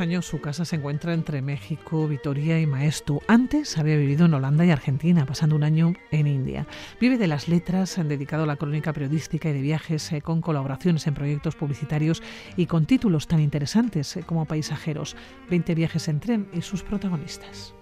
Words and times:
Años 0.00 0.24
su 0.24 0.40
casa 0.40 0.64
se 0.64 0.76
encuentra 0.76 1.12
entre 1.12 1.42
México, 1.42 2.08
Vitoria 2.08 2.58
y 2.58 2.66
Maestu. 2.66 3.20
Antes 3.28 3.76
había 3.76 3.98
vivido 3.98 4.24
en 4.24 4.32
Holanda 4.32 4.64
y 4.64 4.70
Argentina, 4.70 5.26
pasando 5.26 5.56
un 5.56 5.62
año 5.62 5.92
en 6.10 6.26
India. 6.26 6.66
Vive 6.98 7.18
de 7.18 7.26
las 7.26 7.48
letras, 7.48 7.98
han 7.98 8.08
dedicado 8.08 8.44
a 8.44 8.46
la 8.46 8.56
crónica 8.56 8.94
periodística 8.94 9.50
y 9.50 9.52
de 9.52 9.60
viajes, 9.60 10.10
eh, 10.12 10.22
con 10.22 10.40
colaboraciones 10.40 11.06
en 11.06 11.12
proyectos 11.12 11.54
publicitarios 11.54 12.22
y 12.56 12.64
con 12.64 12.86
títulos 12.86 13.26
tan 13.26 13.40
interesantes 13.40 14.16
eh, 14.16 14.22
como 14.24 14.46
Paisajeros, 14.46 15.16
20 15.50 15.74
viajes 15.74 16.08
en 16.08 16.20
tren 16.20 16.48
y 16.54 16.62
sus 16.62 16.82
protagonistas. 16.82 17.74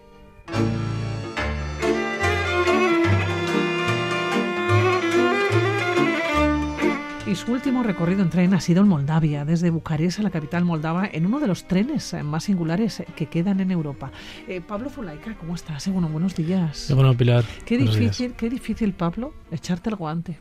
Su 7.39 7.53
último 7.53 7.85
recorrido 7.85 8.23
en 8.23 8.31
tren 8.31 8.53
ha 8.53 8.61
sido 8.61 8.83
en 8.83 8.89
Moldavia, 8.89 9.45
desde 9.45 9.71
Bucarest 9.71 10.19
a 10.19 10.23
la 10.23 10.31
capital 10.31 10.65
moldava, 10.65 11.07
en 11.07 11.25
uno 11.25 11.39
de 11.39 11.47
los 11.47 11.69
trenes 11.69 12.17
más 12.25 12.45
singulares 12.45 13.05
que 13.15 13.27
quedan 13.27 13.61
en 13.61 13.71
Europa. 13.71 14.11
Eh, 14.49 14.61
Pablo 14.61 14.91
Zulaika, 14.91 15.37
¿cómo 15.37 15.55
estás? 15.55 15.87
Eh, 15.87 15.91
bueno, 15.93 16.09
buenos 16.09 16.35
días. 16.35 16.91
Bueno, 16.93 17.17
Pilar. 17.17 17.45
Qué 17.65 17.79
difícil, 17.79 18.33
qué 18.33 18.51
difícil, 18.51 18.93
Pablo, 18.93 19.35
echarte 19.53 19.89
el 19.89 19.97
guante. 19.97 20.41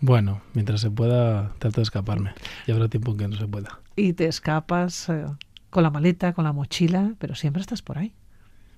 Bueno, 0.00 0.40
mientras 0.54 0.80
se 0.80 0.90
pueda, 0.90 1.52
trato 1.58 1.76
de 1.76 1.82
escaparme. 1.82 2.32
Y 2.66 2.72
habrá 2.72 2.88
tiempo 2.88 3.10
en 3.12 3.18
que 3.18 3.28
no 3.28 3.36
se 3.36 3.46
pueda. 3.46 3.80
Y 3.94 4.14
te 4.14 4.26
escapas 4.26 5.10
eh, 5.10 5.26
con 5.68 5.82
la 5.82 5.90
maleta, 5.90 6.32
con 6.32 6.44
la 6.44 6.54
mochila, 6.54 7.12
pero 7.18 7.34
siempre 7.34 7.60
estás 7.60 7.82
por 7.82 7.98
ahí. 7.98 8.14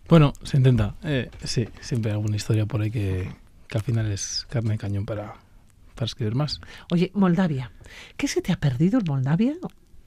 Bueno, 0.09 0.33
se 0.43 0.57
intenta. 0.57 0.97
sí, 1.45 1.69
siempre 1.81 2.11
hay 2.11 2.17
alguna 2.17 2.35
historia 2.35 2.67
por 2.67 2.83
ahí 2.83 2.91
que, 2.91 3.31
que 3.69 3.79
al 3.79 3.85
final 3.85 4.11
es 4.11 4.45
carne 4.51 4.73
de 4.73 4.79
cañón 4.79 5.07
para, 5.07 5.35
para 5.95 6.07
escribir 6.07 6.35
más. 6.35 6.61
Oye, 6.91 7.11
Moldavia, 7.15 7.73
¿qué 8.17 8.29
se 8.29 8.43
te 8.43 8.53
ha 8.53 8.61
perdido 8.61 9.01
en 9.01 9.07
Moldavia? 9.07 9.55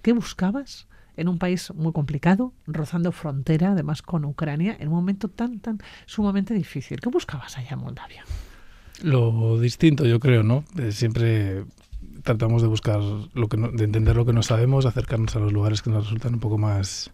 ¿Qué 0.02 0.14
buscabas? 0.14 0.88
en 1.18 1.30
un 1.30 1.38
país 1.38 1.72
muy 1.74 1.94
complicado, 1.94 2.54
rozando 2.68 3.12
frontera, 3.12 3.72
además 3.72 4.02
con 4.02 4.26
Ucrania, 4.26 4.76
en 4.80 4.90
un 4.90 4.96
momento 4.96 5.30
tan, 5.30 5.60
tan 5.60 5.80
sumamente 6.06 6.54
difícil. 6.54 7.00
¿Qué 7.00 7.10
buscabas 7.10 7.58
allá 7.58 7.72
en 7.72 7.80
Moldavia? 7.80 8.26
Lo 9.02 9.60
distinto, 9.60 10.06
yo 10.06 10.20
creo, 10.20 10.44
¿no? 10.44 10.64
Eh, 10.78 10.92
siempre 10.92 11.66
tratamos 12.24 12.62
de 12.62 12.68
buscar 12.68 13.00
lo 13.34 13.48
que 13.48 13.58
de 13.58 13.84
entender 13.84 14.16
lo 14.16 14.26
que 14.26 14.34
no 14.34 14.44
sabemos, 14.44 14.86
acercarnos 14.86 15.36
a 15.36 15.40
los 15.40 15.54
lugares 15.54 15.82
que 15.82 15.90
nos 15.90 16.06
resultan 16.06 16.36
un 16.36 16.40
poco 16.40 16.58
más 16.58 17.12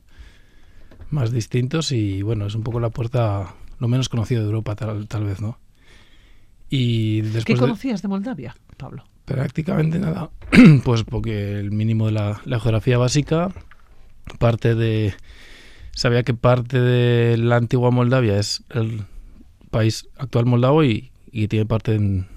más 1.09 1.31
distintos 1.31 1.91
y 1.91 2.21
bueno, 2.21 2.45
es 2.45 2.55
un 2.55 2.63
poco 2.63 2.79
la 2.79 2.89
puerta 2.89 3.55
lo 3.79 3.87
menos 3.87 4.09
conocido 4.09 4.41
de 4.41 4.47
Europa 4.47 4.75
tal, 4.75 5.07
tal 5.07 5.25
vez, 5.25 5.41
¿no? 5.41 5.57
Y 6.73 7.21
¿Qué 7.43 7.57
conocías 7.57 8.01
de, 8.01 8.07
Moldavia, 8.07 8.55
Pablo? 8.77 9.03
Prácticamente 9.25 9.99
nada. 9.99 10.31
Pues 10.85 11.03
porque 11.03 11.59
el 11.59 11.71
mínimo 11.71 12.05
de 12.05 12.13
la, 12.13 12.41
geografía 12.45 12.97
básica, 12.97 13.51
parte 14.39 14.73
de... 14.73 15.13
Sabía 15.93 16.23
que 16.23 16.33
parte 16.33 16.79
de 16.79 17.35
la 17.35 17.57
antigua 17.57 17.91
Moldavia 17.91 18.39
es 18.39 18.63
el 18.69 19.01
país 19.69 20.07
actual 20.17 20.45
moldavo 20.45 20.85
y, 20.85 21.11
tiene 21.49 21.65
parte 21.65 21.95
en, 21.95 22.27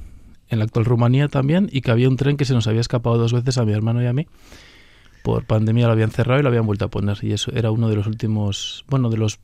en 0.48 0.58
la 0.58 0.64
actual 0.64 0.84
Rumanía 0.84 1.28
también 1.28 1.68
y 1.70 1.80
que 1.80 1.92
había 1.92 2.08
un 2.08 2.16
tren 2.16 2.36
que 2.36 2.44
se 2.44 2.54
nos 2.54 2.66
había 2.66 2.80
escapado 2.80 3.16
dos 3.16 3.32
veces 3.32 3.56
a 3.58 3.64
mi 3.64 3.72
hermano 3.72 4.02
y 4.02 4.06
a 4.06 4.12
mí. 4.12 4.26
Por 5.22 5.46
pandemia 5.46 5.86
lo 5.86 5.92
habían 5.92 6.10
cerrado 6.10 6.40
y 6.40 6.42
lo 6.42 6.48
habían 6.48 6.66
vuelto 6.66 6.84
a 6.84 6.88
poner 6.88 7.18
y 7.22 7.32
eso 7.32 7.52
era 7.54 7.70
uno 7.70 7.88
de 7.88 7.94
los 7.94 8.08
últimos, 8.08 8.84
bueno, 8.88 9.10
de 9.10 9.16
los 9.16 9.38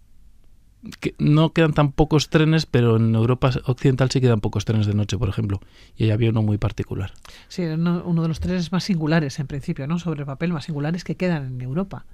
que 1.00 1.14
no 1.18 1.52
quedan 1.52 1.72
tan 1.72 1.92
pocos 1.92 2.30
trenes, 2.30 2.66
pero 2.66 2.96
en 2.96 3.14
Europa 3.14 3.50
Occidental 3.66 4.10
sí 4.10 4.20
quedan 4.20 4.40
pocos 4.40 4.64
trenes 4.64 4.86
de 4.86 4.94
noche, 4.94 5.18
por 5.18 5.28
ejemplo. 5.28 5.60
Y 5.96 6.04
ahí 6.04 6.10
había 6.10 6.30
uno 6.30 6.42
muy 6.42 6.58
particular. 6.58 7.12
Sí, 7.48 7.62
uno, 7.62 8.02
uno 8.04 8.22
de 8.22 8.28
los 8.28 8.40
trenes 8.40 8.72
más 8.72 8.84
singulares, 8.84 9.38
en 9.38 9.46
principio, 9.46 9.86
¿no? 9.86 9.98
Sobre 9.98 10.24
papel, 10.24 10.52
más 10.52 10.64
singulares 10.64 11.04
que 11.04 11.16
quedan 11.16 11.46
en 11.54 11.60
Europa. 11.60 12.06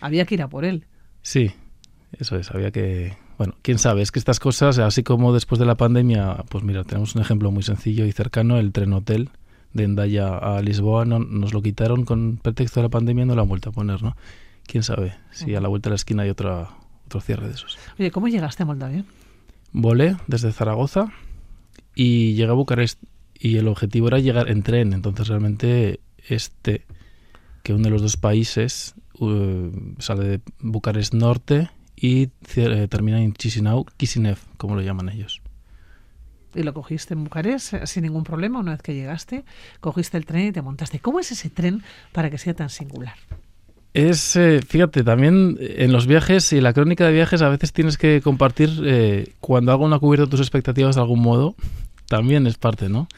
Había 0.00 0.24
que 0.26 0.34
ir 0.34 0.42
a 0.42 0.48
por 0.48 0.64
él. 0.64 0.84
Sí, 1.22 1.52
eso 2.12 2.36
es. 2.36 2.50
Había 2.50 2.70
que. 2.70 3.16
Bueno, 3.38 3.54
quién 3.62 3.78
sabe, 3.78 4.02
es 4.02 4.12
que 4.12 4.18
estas 4.18 4.40
cosas, 4.40 4.78
así 4.78 5.02
como 5.02 5.34
después 5.34 5.58
de 5.58 5.66
la 5.66 5.74
pandemia, 5.74 6.44
pues 6.48 6.64
mira, 6.64 6.84
tenemos 6.84 7.14
un 7.14 7.20
ejemplo 7.20 7.50
muy 7.50 7.62
sencillo 7.62 8.06
y 8.06 8.12
cercano: 8.12 8.58
el 8.58 8.72
tren 8.72 8.92
hotel 8.92 9.30
de 9.72 9.84
Endaya 9.84 10.36
a 10.36 10.60
Lisboa. 10.62 11.04
No, 11.04 11.18
nos 11.18 11.52
lo 11.52 11.62
quitaron 11.62 12.04
con 12.04 12.38
pretexto 12.38 12.80
de 12.80 12.84
la 12.84 12.90
pandemia 12.90 13.24
y 13.24 13.26
no 13.26 13.34
lo 13.34 13.42
han 13.42 13.48
vuelto 13.48 13.70
a 13.70 13.72
poner, 13.72 14.02
¿no? 14.02 14.16
Quién 14.66 14.82
sabe 14.82 15.14
si 15.30 15.54
a 15.54 15.60
la 15.60 15.68
vuelta 15.68 15.88
de 15.88 15.92
la 15.92 15.96
esquina 15.96 16.24
hay 16.24 16.30
otra 16.30 16.70
otro 17.06 17.20
cierre 17.20 17.48
de 17.48 17.54
esos. 17.54 17.78
Oye, 17.98 18.10
¿cómo 18.10 18.28
llegaste 18.28 18.62
a 18.62 18.66
Moldavia? 18.66 19.04
Volé 19.72 20.16
desde 20.26 20.52
Zaragoza 20.52 21.12
y 21.94 22.34
llegué 22.34 22.50
a 22.50 22.54
Bucarest 22.54 23.02
y 23.34 23.56
el 23.56 23.68
objetivo 23.68 24.08
era 24.08 24.18
llegar 24.18 24.50
en 24.50 24.62
tren. 24.62 24.92
Entonces 24.92 25.28
realmente 25.28 26.00
este, 26.28 26.84
que 27.62 27.72
uno 27.72 27.84
de 27.84 27.90
los 27.90 28.02
dos 28.02 28.16
países 28.16 28.94
uh, 29.18 29.70
sale 29.98 30.24
de 30.24 30.40
Bucarest 30.60 31.14
Norte 31.14 31.70
y 31.96 32.30
eh, 32.56 32.88
termina 32.88 33.22
en 33.22 33.32
Chisinau, 33.32 33.86
Kishinev, 33.96 34.38
como 34.56 34.74
lo 34.74 34.82
llaman 34.82 35.08
ellos. 35.08 35.40
Y 36.54 36.62
lo 36.62 36.74
cogiste 36.74 37.14
en 37.14 37.24
Bucarest 37.24 37.74
eh, 37.74 37.86
sin 37.86 38.04
ningún 38.04 38.24
problema 38.24 38.58
una 38.58 38.72
vez 38.72 38.82
que 38.82 38.94
llegaste, 38.94 39.44
cogiste 39.80 40.16
el 40.16 40.26
tren 40.26 40.48
y 40.48 40.52
te 40.52 40.62
montaste. 40.62 41.00
¿Cómo 41.00 41.20
es 41.20 41.32
ese 41.32 41.50
tren 41.50 41.82
para 42.12 42.30
que 42.30 42.38
sea 42.38 42.54
tan 42.54 42.70
singular? 42.70 43.16
Es, 43.96 44.36
eh, 44.36 44.60
fíjate, 44.60 45.04
también 45.04 45.56
en 45.58 45.90
los 45.90 46.06
viajes 46.06 46.52
y 46.52 46.60
la 46.60 46.74
crónica 46.74 47.06
de 47.06 47.14
viajes 47.14 47.40
a 47.40 47.48
veces 47.48 47.72
tienes 47.72 47.96
que 47.96 48.20
compartir 48.20 48.82
eh, 48.84 49.32
cuando 49.40 49.72
algo 49.72 49.88
no 49.88 49.96
ha 49.96 49.98
cubierto 49.98 50.28
tus 50.28 50.40
expectativas 50.40 50.96
de 50.96 51.00
algún 51.00 51.22
modo, 51.22 51.54
también 52.06 52.46
es 52.46 52.58
parte, 52.58 52.90
¿no? 52.90 53.08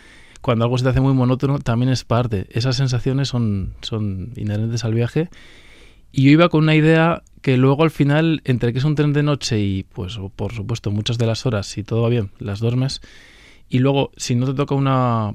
Cuando 0.41 0.65
algo 0.65 0.79
se 0.79 0.85
te 0.85 0.91
hace 0.91 1.01
muy 1.01 1.15
monótono, 1.15 1.59
también 1.59 1.91
es 1.91 2.05
parte. 2.05 2.47
Esas 2.51 2.77
sensaciones 2.77 3.27
son, 3.27 3.75
son 3.81 4.31
inherentes 4.37 4.85
al 4.85 4.95
viaje. 4.95 5.31
Y 6.13 6.23
yo 6.23 6.31
iba 6.31 6.49
con 6.49 6.63
una 6.63 6.77
idea 6.77 7.25
que 7.43 7.57
luego 7.57 7.83
al 7.83 7.91
final, 7.91 8.41
entre 8.45 8.73
que 8.73 8.79
es 8.79 8.85
un 8.85 8.95
tren 8.95 9.13
de 9.13 9.25
noche 9.25 9.59
y, 9.59 9.83
pues, 9.83 10.21
por 10.37 10.53
supuesto, 10.53 10.93
muchas 10.93 11.19
de 11.19 11.27
las 11.27 11.45
horas, 11.45 11.67
si 11.67 11.83
todo 11.83 12.03
va 12.03 12.09
bien, 12.09 12.31
las 12.39 12.61
duermes. 12.61 13.01
Y 13.69 13.81
luego, 13.81 14.13
si 14.17 14.37
no 14.37 14.47
te 14.47 14.55
toca 14.55 14.77
una, 14.77 15.35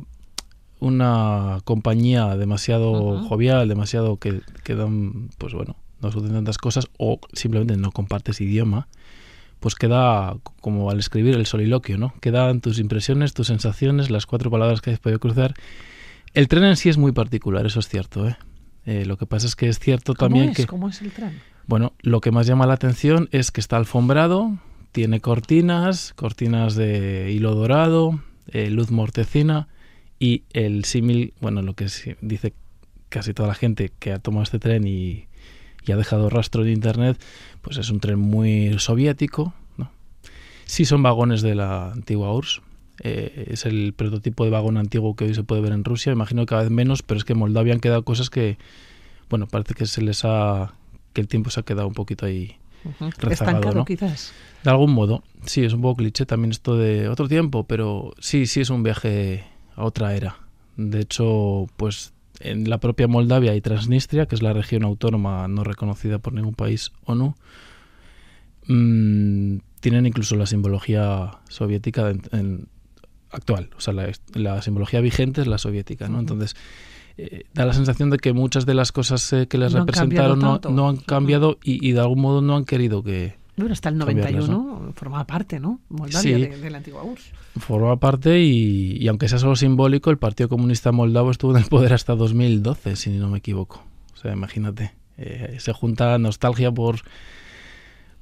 una 0.83 1.59
compañía 1.63 2.35
demasiado 2.35 3.19
jovial, 3.23 3.67
demasiado 3.69 4.17
que, 4.17 4.41
que, 4.63 4.75
dan, 4.75 5.29
pues 5.37 5.53
bueno, 5.53 5.77
no 6.01 6.11
suceden 6.11 6.35
tantas 6.35 6.57
cosas 6.57 6.87
o 6.97 7.19
simplemente 7.31 7.77
no 7.77 7.91
compartes 7.91 8.41
idioma, 8.41 8.87
pues 9.59 9.75
queda 9.75 10.35
como 10.59 10.89
al 10.89 10.99
escribir 10.99 11.35
el 11.35 11.45
soliloquio, 11.45 11.97
¿no? 11.97 12.13
Quedan 12.19 12.59
tus 12.59 12.79
impresiones, 12.79 13.33
tus 13.33 13.47
sensaciones, 13.47 14.09
las 14.09 14.25
cuatro 14.25 14.51
palabras 14.51 14.81
que 14.81 14.91
has 14.91 14.99
podido 14.99 15.19
cruzar. 15.19 15.53
El 16.33 16.49
tren 16.49 16.65
en 16.65 16.75
sí 16.75 16.89
es 16.89 16.97
muy 16.97 17.13
particular, 17.13 17.65
eso 17.65 17.79
es 17.79 17.87
cierto, 17.87 18.27
¿eh? 18.27 18.35
eh 18.85 19.05
lo 19.05 19.17
que 19.17 19.25
pasa 19.25 19.47
es 19.47 19.55
que 19.55 19.69
es 19.69 19.79
cierto 19.79 20.15
también 20.15 20.53
que... 20.53 20.65
¿Cómo 20.65 20.89
es 20.89 21.01
el 21.01 21.11
tren? 21.11 21.41
Bueno, 21.65 21.93
lo 22.01 22.19
que 22.19 22.31
más 22.31 22.45
llama 22.45 22.67
la 22.67 22.73
atención 22.73 23.29
es 23.31 23.51
que 23.51 23.61
está 23.61 23.77
alfombrado, 23.77 24.51
tiene 24.91 25.21
cortinas, 25.21 26.13
cortinas 26.13 26.75
de 26.75 27.31
hilo 27.31 27.55
dorado, 27.55 28.19
eh, 28.47 28.69
luz 28.69 28.91
mortecina, 28.91 29.69
y 30.19 30.43
el 30.53 30.85
símil, 30.85 31.33
bueno, 31.41 31.61
lo 31.61 31.73
que 31.73 31.87
dice 32.21 32.53
casi 33.09 33.33
toda 33.33 33.47
la 33.49 33.55
gente 33.55 33.91
que 33.99 34.11
ha 34.11 34.19
tomado 34.19 34.43
este 34.43 34.59
tren 34.59 34.87
y, 34.87 35.27
ha 35.91 35.95
dejado 35.95 36.29
rastro 36.29 36.63
de 36.63 36.71
internet, 36.71 37.21
pues 37.61 37.77
es 37.77 37.89
un 37.89 37.99
tren 37.99 38.17
muy 38.17 38.79
soviético, 38.79 39.53
¿no? 39.77 39.91
Sí 40.65 40.85
son 40.85 41.03
vagones 41.03 41.41
de 41.41 41.55
la 41.55 41.91
antigua 41.91 42.33
URSS, 42.33 42.61
eh, 43.03 43.47
es 43.51 43.65
el 43.65 43.93
prototipo 43.93 44.45
de 44.45 44.49
vagón 44.49 44.77
antiguo 44.77 45.15
que 45.15 45.25
hoy 45.25 45.33
se 45.33 45.43
puede 45.43 45.61
ver 45.61 45.73
en 45.73 45.83
Rusia, 45.83 46.13
imagino 46.13 46.43
que 46.43 46.51
cada 46.51 46.61
vez 46.61 46.71
menos, 46.71 47.03
pero 47.03 47.17
es 47.17 47.25
que 47.25 47.33
en 47.33 47.39
Moldavia 47.39 47.73
han 47.73 47.81
quedado 47.81 48.03
cosas 48.03 48.29
que, 48.29 48.57
bueno, 49.29 49.47
parece 49.47 49.73
que 49.73 49.85
se 49.85 50.01
les 50.01 50.23
ha, 50.23 50.73
que 51.11 51.21
el 51.21 51.27
tiempo 51.27 51.49
se 51.49 51.59
ha 51.59 51.63
quedado 51.63 51.87
un 51.87 51.93
poquito 51.93 52.25
ahí 52.25 52.55
rezagado, 53.17 53.73
¿no? 53.73 53.85
quizás. 53.85 54.33
De 54.63 54.71
algún 54.71 54.91
modo, 54.91 55.23
sí, 55.45 55.63
es 55.63 55.73
un 55.73 55.81
poco 55.81 55.97
cliché 55.97 56.25
también 56.25 56.51
esto 56.51 56.77
de 56.77 57.09
otro 57.09 57.27
tiempo, 57.27 57.65
pero 57.65 58.13
sí, 58.19 58.45
sí 58.45 58.61
es 58.61 58.69
un 58.69 58.83
viaje 58.83 59.43
a 59.75 59.83
otra 59.83 60.15
era. 60.15 60.37
De 60.77 61.01
hecho, 61.01 61.67
pues 61.77 62.13
en 62.39 62.69
la 62.69 62.79
propia 62.79 63.07
Moldavia 63.07 63.55
y 63.55 63.61
Transnistria, 63.61 64.25
que 64.25 64.35
es 64.35 64.41
la 64.41 64.53
región 64.53 64.83
autónoma 64.83 65.47
no 65.47 65.63
reconocida 65.63 66.19
por 66.19 66.33
ningún 66.33 66.55
país 66.55 66.91
o 67.05 67.15
no, 67.15 67.35
mm, 68.67 69.57
tienen 69.79 70.05
incluso 70.05 70.35
la 70.35 70.45
simbología 70.45 71.39
soviética 71.49 72.09
en, 72.09 72.67
actual. 73.31 73.69
O 73.77 73.81
sea, 73.81 73.93
la, 73.93 74.61
simbología 74.61 75.01
vigente 75.01 75.41
es 75.41 75.47
la 75.47 75.57
soviética, 75.57 76.07
¿no? 76.07 76.19
Entonces, 76.19 76.55
eh, 77.17 77.43
da 77.53 77.65
la 77.65 77.73
sensación 77.73 78.09
de 78.09 78.17
que 78.17 78.33
muchas 78.33 78.65
de 78.65 78.73
las 78.73 78.91
cosas 78.91 79.31
eh, 79.33 79.47
que 79.47 79.57
les 79.57 79.73
representaron 79.73 80.39
no, 80.39 80.89
han 80.89 80.97
cambiado 80.97 81.57
y, 81.63 81.91
de 81.91 81.99
algún 81.99 82.21
modo 82.21 82.41
no 82.41 82.55
han 82.55 82.65
querido 82.65 83.03
que, 83.03 83.35
bueno, 83.55 83.73
hasta 83.73 83.89
el 83.89 83.97
91 83.97 84.93
formaba 84.95 85.25
parte, 85.25 85.59
¿no? 85.59 85.79
Moldavia 85.89 86.37
de, 86.37 86.69
la 86.69 86.77
antigua 86.77 87.03
URSS. 87.03 87.31
Formaba 87.59 87.97
parte 87.97 88.39
y, 88.41 89.07
aunque 89.07 89.29
sea 89.29 89.37
solo 89.37 89.55
simbólico, 89.55 90.09
el 90.09 90.17
Partido 90.17 90.49
Comunista 90.49 90.91
Moldavo 90.91 91.31
estuvo 91.31 91.55
en 91.55 91.63
el 91.63 91.69
poder 91.69 91.93
hasta 91.93 92.15
2012, 92.15 92.95
si 92.95 93.11
no 93.11 93.29
me 93.29 93.37
equivoco. 93.37 93.83
O 94.13 94.17
sea, 94.17 94.33
imagínate. 94.33 94.93
Eh, 95.17 95.57
se 95.59 95.73
junta 95.73 96.17
nostalgia 96.17 96.71
por 96.71 97.01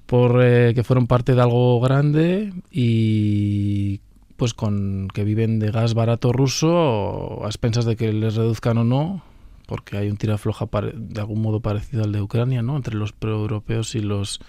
por 0.05 0.43
eh, 0.43 0.73
que 0.75 0.83
fueron 0.83 1.07
parte 1.07 1.35
de 1.35 1.41
algo 1.41 1.79
grande 1.79 2.51
y 2.69 4.01
pues 4.35 4.53
con 4.53 5.07
que 5.13 5.23
viven 5.23 5.59
de 5.59 5.71
gas 5.71 5.93
barato 5.93 6.33
ruso 6.33 7.45
a 7.45 7.47
expensas 7.47 7.85
de 7.85 7.95
que 7.95 8.11
les 8.11 8.35
reduzcan 8.35 8.77
o 8.79 8.83
no 8.83 9.23
porque 9.67 9.95
hay 9.95 10.09
un 10.09 10.17
tirafloja 10.17 10.67
de 10.93 11.21
algún 11.21 11.41
modo 11.41 11.61
parecido 11.61 12.03
al 12.03 12.11
de 12.11 12.21
Ucrania, 12.21 12.61
¿no? 12.61 12.75
Entre 12.75 12.93
los 12.93 13.13
proeuropeos 13.13 13.95
y 13.95 14.01
los 14.01 14.41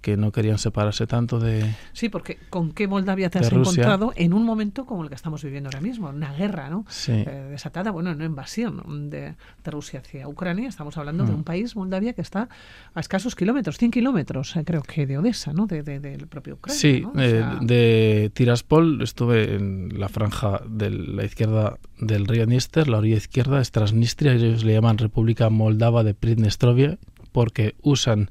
que 0.00 0.16
no 0.16 0.32
querían 0.32 0.58
separarse 0.58 1.06
tanto 1.06 1.38
de 1.38 1.74
Sí, 1.92 2.08
porque 2.08 2.38
¿con 2.50 2.72
qué 2.72 2.86
Moldavia 2.86 3.30
te 3.30 3.38
has 3.38 3.52
encontrado 3.52 4.12
en 4.16 4.32
un 4.32 4.44
momento 4.44 4.86
como 4.86 5.02
el 5.02 5.08
que 5.08 5.14
estamos 5.14 5.42
viviendo 5.42 5.68
ahora 5.68 5.80
mismo? 5.80 6.08
Una 6.08 6.32
guerra, 6.32 6.70
¿no? 6.70 6.84
Sí. 6.88 7.12
Eh, 7.12 7.48
desatada, 7.50 7.90
bueno, 7.90 8.10
una 8.12 8.24
invasión 8.24 9.10
de, 9.10 9.34
Rusia 9.64 10.00
hacia 10.00 10.26
Ucrania. 10.26 10.68
Estamos 10.68 10.96
hablando 10.96 11.24
de 11.24 11.32
mm. 11.32 11.34
un 11.34 11.44
país, 11.44 11.76
Moldavia, 11.76 12.14
que 12.14 12.22
está 12.22 12.48
a 12.94 13.00
escasos 13.00 13.34
kilómetros, 13.34 13.76
100 13.76 13.90
kilómetros, 13.90 14.56
eh, 14.56 14.64
creo 14.64 14.82
que 14.82 15.06
de 15.06 15.18
Odessa, 15.18 15.52
¿no? 15.52 15.66
De, 15.66 15.82
del 15.82 16.26
propio 16.26 16.54
Ucrania. 16.54 16.80
Sí, 16.80 17.04
eh, 17.18 17.44
de 17.60 18.30
Tiraspol 18.32 19.02
estuve 19.02 19.54
en 19.54 19.98
la 19.98 20.08
franja 20.08 20.62
de 20.66 20.90
la 20.90 21.24
izquierda 21.24 21.78
del 21.98 22.26
río 22.26 22.46
Dniester, 22.46 22.88
la 22.88 22.98
orilla 22.98 23.16
izquierda 23.16 23.60
es 23.60 23.70
Transnistria, 23.72 24.32
ellos 24.32 24.64
le 24.64 24.72
llaman 24.72 24.98
República 24.98 25.50
Moldava 25.50 26.02
de 26.04 26.14
Pridnestrovia, 26.14 26.98
porque 27.32 27.74
usan 27.82 28.30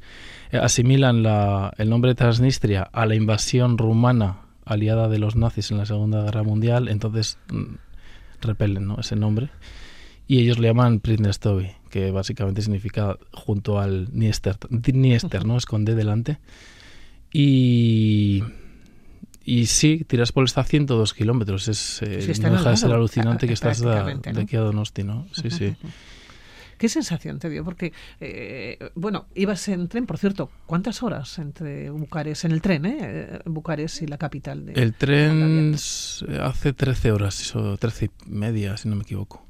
asimilan 0.52 1.24
la, 1.24 1.74
el 1.78 1.90
nombre 1.90 2.12
de 2.12 2.16
Transnistria 2.16 2.84
a 2.84 3.06
la 3.06 3.16
invasión 3.16 3.78
rumana 3.78 4.42
aliada 4.66 5.08
de 5.08 5.20
los 5.20 5.36
nazis 5.36 5.72
en 5.72 5.78
la 5.78 5.86
Segunda 5.86 6.24
Guerra 6.24 6.44
Mundial, 6.44 6.90
entonces 6.90 7.38
mm, 7.52 7.76
repelen 8.42 8.92
ese 9.00 9.16
nombre. 9.16 9.50
Y 10.28 10.40
ellos 10.40 10.60
le 10.60 10.68
llaman 10.68 11.00
Pridnestovi, 11.00 11.72
que 11.90 12.12
básicamente 12.12 12.62
significa 12.62 13.18
junto 13.32 13.80
al 13.80 14.10
Niester, 14.12 14.58
Niester 14.70 15.46
¿no? 15.46 15.58
Esconde 15.58 15.96
delante. 15.96 16.38
Y, 17.32 18.44
y 19.46 19.68
sí, 19.68 20.04
Tiraspol 20.06 20.46
está 20.46 20.62
a 20.62 20.66
102 20.66 21.14
kilómetros. 21.14 21.70
Es, 21.70 22.02
eh, 22.02 22.34
no 22.42 22.52
deja 22.52 22.72
de 22.72 22.78
ser 22.78 22.92
alucinante 22.92 23.48
que 23.48 23.54
estás 23.54 23.80
de, 23.80 24.20
aquí 24.38 24.58
a 24.58 24.60
Donosti, 24.60 25.04
¿no? 25.04 25.28
Sí, 25.32 25.50
sí. 25.50 25.76
¿Qué 26.78 26.90
sensación 26.90 27.40
te 27.40 27.50
dio? 27.50 27.64
Porque, 27.64 27.94
eh, 28.20 28.92
bueno, 28.96 29.26
ibas 29.36 29.68
en 29.68 29.88
tren, 29.88 30.06
por 30.06 30.18
cierto, 30.18 30.50
¿cuántas 30.66 31.04
horas 31.04 31.40
entre 31.40 31.90
Bucarest, 31.90 32.46
en 32.46 32.52
el 32.52 32.62
tren, 32.62 32.86
eh? 32.86 33.40
Bucarest 33.46 34.02
y 34.02 34.08
la 34.08 34.18
capital 34.18 34.66
de 34.66 34.74
El 34.74 34.94
tren 34.94 35.76
hace 36.42 36.74
13 36.74 37.12
horas, 37.12 37.56
o 37.56 37.78
13 37.78 38.06
y 38.06 38.30
media, 38.30 38.78
si 38.78 38.90
no 38.90 38.96
me 38.96 39.04
equivoco. 39.04 39.46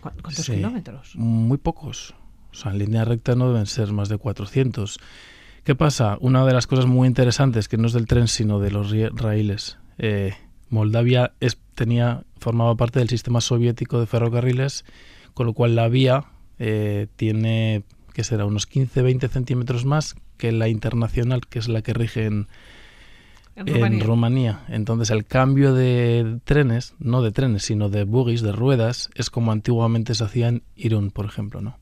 ¿Cuántos 0.00 0.46
kilómetros? 0.46 1.14
Muy 1.14 1.58
pocos. 1.58 2.14
O 2.50 2.54
sea, 2.54 2.72
en 2.72 2.78
línea 2.78 3.04
recta 3.04 3.34
no 3.34 3.52
deben 3.52 3.66
ser 3.66 3.92
más 3.92 4.08
de 4.08 4.18
400. 4.18 4.98
¿Qué 5.64 5.74
pasa? 5.74 6.18
Una 6.20 6.44
de 6.44 6.52
las 6.52 6.66
cosas 6.66 6.86
muy 6.86 7.06
interesantes, 7.06 7.68
que 7.68 7.76
no 7.76 7.86
es 7.86 7.92
del 7.92 8.06
tren, 8.06 8.26
sino 8.28 8.58
de 8.58 8.70
los 8.72 8.92
raíles. 9.14 9.78
Eh, 9.98 10.34
Moldavia 10.70 11.32
es, 11.38 11.58
tenía, 11.74 12.24
formaba 12.38 12.74
parte 12.76 12.98
del 12.98 13.08
sistema 13.08 13.40
soviético 13.40 14.00
de 14.00 14.06
ferrocarriles, 14.06 14.84
con 15.34 15.46
lo 15.46 15.52
cual 15.52 15.76
la 15.76 15.88
vía 15.88 16.24
eh, 16.64 17.08
tiene, 17.16 17.82
que 18.12 18.22
será, 18.22 18.46
unos 18.46 18.70
15-20 18.70 19.28
centímetros 19.28 19.84
más 19.84 20.14
que 20.36 20.52
la 20.52 20.68
internacional, 20.68 21.40
que 21.48 21.58
es 21.58 21.66
la 21.66 21.82
que 21.82 21.92
rige 21.92 22.26
en, 22.26 22.46
Rumanía. 24.00 24.60
Entonces 24.68 25.10
el 25.10 25.26
cambio 25.26 25.74
de 25.74 26.38
trenes, 26.44 26.94
no 27.00 27.20
de 27.20 27.32
trenes, 27.32 27.64
sino 27.64 27.88
de 27.88 28.04
buggies, 28.04 28.42
de 28.42 28.52
ruedas, 28.52 29.10
es 29.16 29.28
como 29.28 29.50
antiguamente 29.50 30.14
se 30.14 30.22
hacía 30.22 30.48
en 30.48 30.62
Irún, 30.76 31.10
por 31.10 31.26
ejemplo. 31.26 31.60
¿no? 31.60 31.76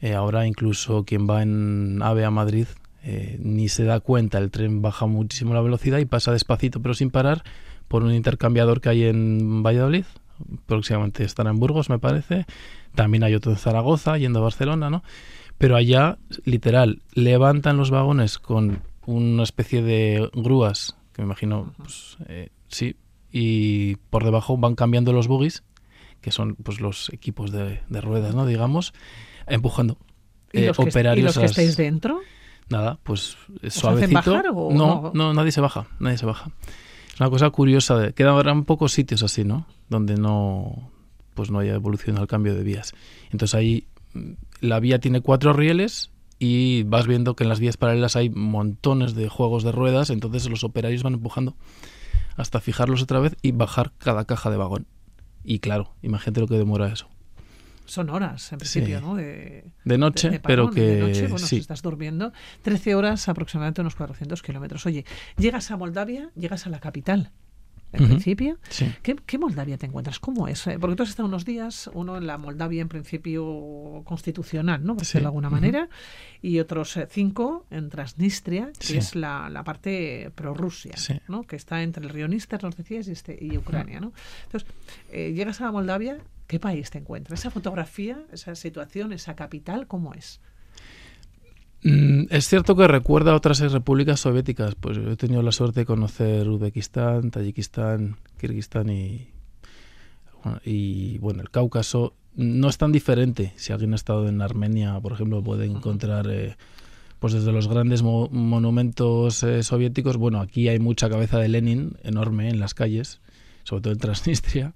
Eh, 0.00 0.14
ahora 0.14 0.46
incluso 0.46 1.04
quien 1.04 1.28
va 1.28 1.42
en 1.42 2.02
AVE 2.02 2.24
a 2.24 2.30
Madrid 2.30 2.66
eh, 3.04 3.38
ni 3.40 3.68
se 3.68 3.84
da 3.84 4.00
cuenta, 4.00 4.38
el 4.38 4.50
tren 4.50 4.82
baja 4.82 5.06
muchísimo 5.06 5.54
la 5.54 5.62
velocidad 5.62 5.98
y 5.98 6.04
pasa 6.04 6.32
despacito 6.32 6.82
pero 6.82 6.94
sin 6.94 7.10
parar 7.10 7.44
por 7.86 8.02
un 8.02 8.12
intercambiador 8.12 8.80
que 8.80 8.88
hay 8.88 9.04
en 9.04 9.62
Valladolid, 9.62 10.04
próximamente 10.66 11.24
estará 11.24 11.50
en 11.50 11.58
Burgos 11.58 11.90
me 11.90 11.98
parece, 11.98 12.46
también 12.94 13.24
hay 13.24 13.34
otro 13.34 13.52
en 13.52 13.58
Zaragoza, 13.58 14.18
yendo 14.18 14.40
a 14.40 14.42
Barcelona, 14.42 14.90
¿no? 14.90 15.02
Pero 15.58 15.76
allá, 15.76 16.18
literal, 16.44 17.02
levantan 17.14 17.76
los 17.76 17.90
vagones 17.90 18.38
con 18.38 18.82
una 19.06 19.42
especie 19.42 19.82
de 19.82 20.30
grúas, 20.34 20.96
que 21.12 21.22
me 21.22 21.26
imagino, 21.26 21.72
pues, 21.78 22.16
eh, 22.28 22.50
sí, 22.68 22.96
y 23.32 23.96
por 24.10 24.24
debajo 24.24 24.56
van 24.56 24.74
cambiando 24.74 25.12
los 25.12 25.26
buggies, 25.26 25.64
que 26.20 26.30
son 26.30 26.54
pues 26.56 26.80
los 26.80 27.10
equipos 27.12 27.52
de, 27.52 27.80
ruedas, 27.90 28.34
¿no? 28.34 28.46
Digamos, 28.46 28.92
empujando. 29.46 29.98
¿Y 30.52 30.66
los, 30.66 30.78
operarios 30.78 31.36
que, 31.36 31.44
estáis 31.44 31.76
dentro? 31.76 32.20
Nada, 32.68 32.98
pues 33.02 33.36
suavecito. 33.68 34.14
Bajar, 34.14 34.46
o 34.54 34.70
no, 34.72 35.12
no, 35.14 35.34
nadie 35.34 35.52
se 35.52 35.60
baja, 35.60 35.86
nadie 35.98 36.18
se 36.18 36.26
baja. 36.26 36.50
Una 37.20 37.30
cosa 37.30 37.50
curiosa, 37.50 38.12
quedan 38.12 38.64
pocos 38.64 38.92
sitios 38.92 39.22
así, 39.22 39.44
¿no? 39.44 39.66
Donde 39.88 40.14
no, 40.14 40.90
pues 41.34 41.50
no 41.50 41.58
haya 41.58 41.74
evolución 41.74 42.18
al 42.18 42.26
cambio 42.26 42.54
de 42.54 42.62
vías. 42.62 42.94
Entonces 43.30 43.54
ahí 43.54 43.86
mm, 44.14 44.32
la 44.60 44.80
vía 44.80 44.98
tiene 44.98 45.20
cuatro 45.20 45.52
rieles 45.52 46.10
y 46.38 46.84
vas 46.84 47.06
viendo 47.06 47.34
que 47.34 47.44
en 47.44 47.48
las 47.48 47.60
vías 47.60 47.76
paralelas 47.76 48.16
hay 48.16 48.30
montones 48.30 49.14
de 49.14 49.28
juegos 49.28 49.64
de 49.64 49.72
ruedas, 49.72 50.10
entonces 50.10 50.48
los 50.48 50.62
operarios 50.62 51.02
van 51.02 51.14
empujando 51.14 51.56
hasta 52.36 52.60
fijarlos 52.60 53.02
otra 53.02 53.18
vez 53.18 53.36
y 53.42 53.50
bajar 53.52 53.92
cada 53.98 54.24
caja 54.24 54.50
de 54.50 54.56
vagón. 54.56 54.86
Y 55.44 55.58
claro, 55.58 55.92
imagínate 56.02 56.40
lo 56.40 56.46
que 56.46 56.56
demora 56.56 56.92
eso. 56.92 57.08
Son 57.88 58.10
horas, 58.10 58.52
en 58.52 58.58
principio, 58.58 59.00
¿no? 59.00 59.16
De, 59.16 59.64
noche, 59.96 60.40
pero 60.40 60.70
que 60.70 60.82
de 60.82 61.00
noche, 61.00 61.22
bueno, 61.22 61.38
si 61.38 61.56
estás 61.56 61.80
durmiendo, 61.80 62.34
13 62.60 62.94
horas 62.94 63.30
aproximadamente 63.30 63.80
unos 63.80 63.94
400 63.94 64.42
kilómetros. 64.42 64.84
Oye, 64.84 65.06
llegas 65.38 65.70
a 65.70 65.78
Moldavia, 65.78 66.30
llegas 66.36 66.66
a 66.66 66.70
la 66.70 66.80
capital, 66.80 67.32
en 67.92 68.06
principio. 68.06 68.58
¿Qué, 69.02 69.38
Moldavia 69.38 69.78
te 69.78 69.86
encuentras? 69.86 70.18
¿Cómo 70.20 70.48
es? 70.48 70.66
Eh, 70.66 70.76
porque 70.78 70.96
tú 70.96 71.02
has 71.02 71.08
estado 71.08 71.28
unos 71.28 71.46
días, 71.46 71.90
uno 71.94 72.18
en 72.18 72.26
la 72.26 72.36
Moldavia 72.36 72.82
en 72.82 72.88
principio 72.88 74.02
constitucional, 74.04 74.84
¿no? 74.84 74.94
Por 74.94 75.04
decirlo 75.04 75.22
de 75.22 75.28
alguna 75.28 75.48
manera, 75.48 75.88
y 76.42 76.58
otros 76.60 76.94
eh, 76.98 77.08
cinco 77.10 77.64
en 77.70 77.88
Transnistria, 77.88 78.70
que 78.78 78.98
es 78.98 79.14
la, 79.14 79.48
la 79.48 79.64
parte 79.64 80.30
prorrusia, 80.34 80.94
¿no? 81.26 81.44
Que 81.44 81.56
está 81.56 81.82
entre 81.82 82.04
el 82.04 82.10
río 82.10 82.28
Níster, 82.28 82.62
nos 82.62 82.76
decías, 82.76 83.08
y, 83.08 83.12
este, 83.12 83.38
y 83.40 83.56
Ucrania, 83.56 83.98
¿no? 83.98 84.12
Entonces, 84.44 84.68
eh, 85.10 85.32
llegas 85.32 85.62
a 85.62 85.72
Moldavia, 85.72 86.18
¿qué 86.48 86.58
país 86.58 86.90
te 86.90 86.98
encuentras? 86.98 87.38
Esa 87.38 87.50
fotografía, 87.50 88.24
esa 88.32 88.56
situación, 88.56 89.12
esa 89.12 89.36
capital, 89.36 89.86
¿cómo 89.86 90.14
es? 90.14 90.40
Mm, 91.84 92.24
es 92.30 92.48
cierto 92.48 92.74
que 92.74 92.88
recuerda 92.88 93.32
a 93.32 93.36
otras 93.36 93.60
repúblicas 93.60 94.18
soviéticas. 94.18 94.74
Pues 94.74 94.96
yo 94.96 95.10
he 95.12 95.16
tenido 95.16 95.42
la 95.42 95.52
suerte 95.52 95.80
de 95.80 95.86
conocer 95.86 96.48
Uzbekistán, 96.48 97.30
Tayikistán, 97.30 98.16
Kirguistán 98.40 98.88
y, 98.88 99.28
y 100.64 101.18
bueno, 101.18 101.42
el 101.42 101.50
Cáucaso. 101.50 102.14
No 102.34 102.68
es 102.68 102.78
tan 102.78 102.92
diferente. 102.92 103.52
Si 103.56 103.72
alguien 103.72 103.92
ha 103.92 103.96
estado 103.96 104.28
en 104.28 104.40
Armenia, 104.42 104.98
por 105.00 105.12
ejemplo, 105.12 105.42
puede 105.42 105.66
encontrar 105.66 106.28
eh, 106.30 106.56
pues 107.18 107.32
desde 107.32 107.50
los 107.50 107.68
grandes 107.68 108.02
monumentos 108.02 109.42
eh, 109.42 109.62
soviéticos. 109.64 110.16
Bueno, 110.16 110.40
aquí 110.40 110.68
hay 110.68 110.78
mucha 110.78 111.10
cabeza 111.10 111.38
de 111.38 111.48
Lenin 111.48 111.96
enorme 112.04 112.48
en 112.48 112.60
las 112.60 112.74
calles, 112.74 113.20
sobre 113.64 113.82
todo 113.82 113.92
en 113.92 113.98
Transnistria. 113.98 114.72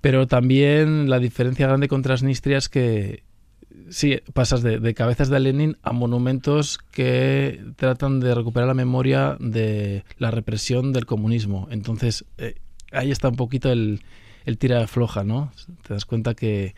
Pero 0.00 0.26
también 0.26 1.10
la 1.10 1.18
diferencia 1.18 1.66
grande 1.66 1.88
con 1.88 2.02
Transnistria 2.02 2.58
es 2.58 2.68
que 2.68 3.24
sí, 3.90 4.20
pasas 4.32 4.62
de, 4.62 4.94
cabezas 4.94 5.28
de 5.28 5.40
Lenin 5.40 5.76
a 5.82 5.92
monumentos 5.92 6.78
que 6.92 7.60
tratan 7.76 8.20
de 8.20 8.34
recuperar 8.34 8.68
la 8.68 8.74
memoria 8.74 9.36
de 9.40 10.04
la 10.18 10.30
represión 10.30 10.92
del 10.92 11.06
comunismo. 11.06 11.68
Entonces, 11.70 12.24
eh, 12.38 12.56
ahí 12.92 13.10
está 13.10 13.28
un 13.28 13.36
poquito 13.36 13.70
el, 13.70 14.02
el 14.44 14.58
tira 14.58 14.78
de 14.78 14.86
floja, 14.86 15.24
¿no? 15.24 15.52
Te 15.86 15.94
das 15.94 16.04
cuenta 16.04 16.34
que, 16.34 16.74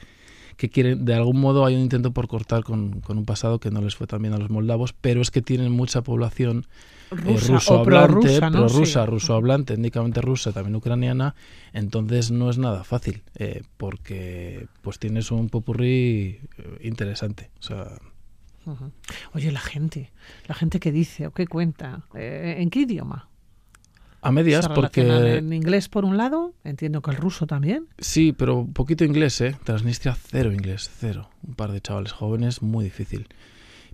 que 0.57 0.71
quieren, 0.71 1.05
de 1.05 1.15
algún 1.15 1.41
modo 1.41 1.65
hay 1.65 1.75
un 1.75 1.83
intento 1.83 2.12
por 2.12 2.29
cortar 2.29 2.62
con, 2.65 3.00
con 3.00 3.19
un 3.19 3.25
pasado 3.25 3.61
que 3.61 3.71
no 3.71 3.81
les 3.81 3.97
fue 3.97 4.07
tan 4.07 4.23
bien 4.23 4.35
a 4.35 4.39
los 4.39 4.50
moldavos, 4.50 4.93
pero 4.93 5.21
es 5.21 5.31
que 5.31 5.43
tienen 5.43 5.73
mucha 5.73 6.03
población 6.03 6.67
rusa, 7.11 7.55
ruso 7.55 7.79
hablante, 7.81 8.40
rusa, 8.40 9.07
ruso 9.07 9.35
hablante, 9.35 9.75
étnicamente 9.75 10.21
rusa, 10.21 10.52
también 10.52 10.76
ucraniana, 10.76 11.35
entonces 11.73 12.31
no 12.31 12.50
es 12.50 12.59
nada 12.59 12.85
fácil, 12.85 13.23
eh, 13.37 13.62
porque 13.76 14.67
pues 14.83 14.99
tienes 14.99 15.31
un 15.31 15.49
popurrí 15.49 16.40
eh, 16.59 16.79
interesante. 16.83 17.50
O 17.61 17.62
sea, 17.62 17.88
Oye, 19.33 19.50
la 19.52 19.61
gente, 19.61 20.12
la 20.47 20.55
gente 20.55 20.81
que 20.81 20.93
dice 20.93 21.26
o 21.26 21.33
que 21.33 21.47
cuenta, 21.47 22.02
eh, 22.14 22.57
¿en 22.59 22.71
qué 22.71 22.81
idioma? 22.81 23.29
A 24.23 24.33
medias, 24.33 24.69
porque... 24.69 25.38
En 25.38 25.52
inglés 25.52 25.88
por 25.88 26.05
un 26.05 26.19
lado, 26.19 26.52
entiendo 26.62 27.00
que 27.00 27.11
el 27.11 27.17
ruso 27.17 27.47
también. 27.47 27.87
Sí, 27.99 28.35
pero 28.37 28.67
poquito 28.67 29.05
inglés, 29.05 29.40
¿eh? 29.40 29.57
Transnistria 29.64 30.14
cero 30.14 30.52
inglés, 30.52 30.90
cero. 30.99 31.31
Un 31.43 31.55
par 31.55 31.73
de 31.73 31.81
chavales 31.81 32.12
jóvenes, 32.12 32.61
muy 32.61 32.85
difícil. 32.85 33.29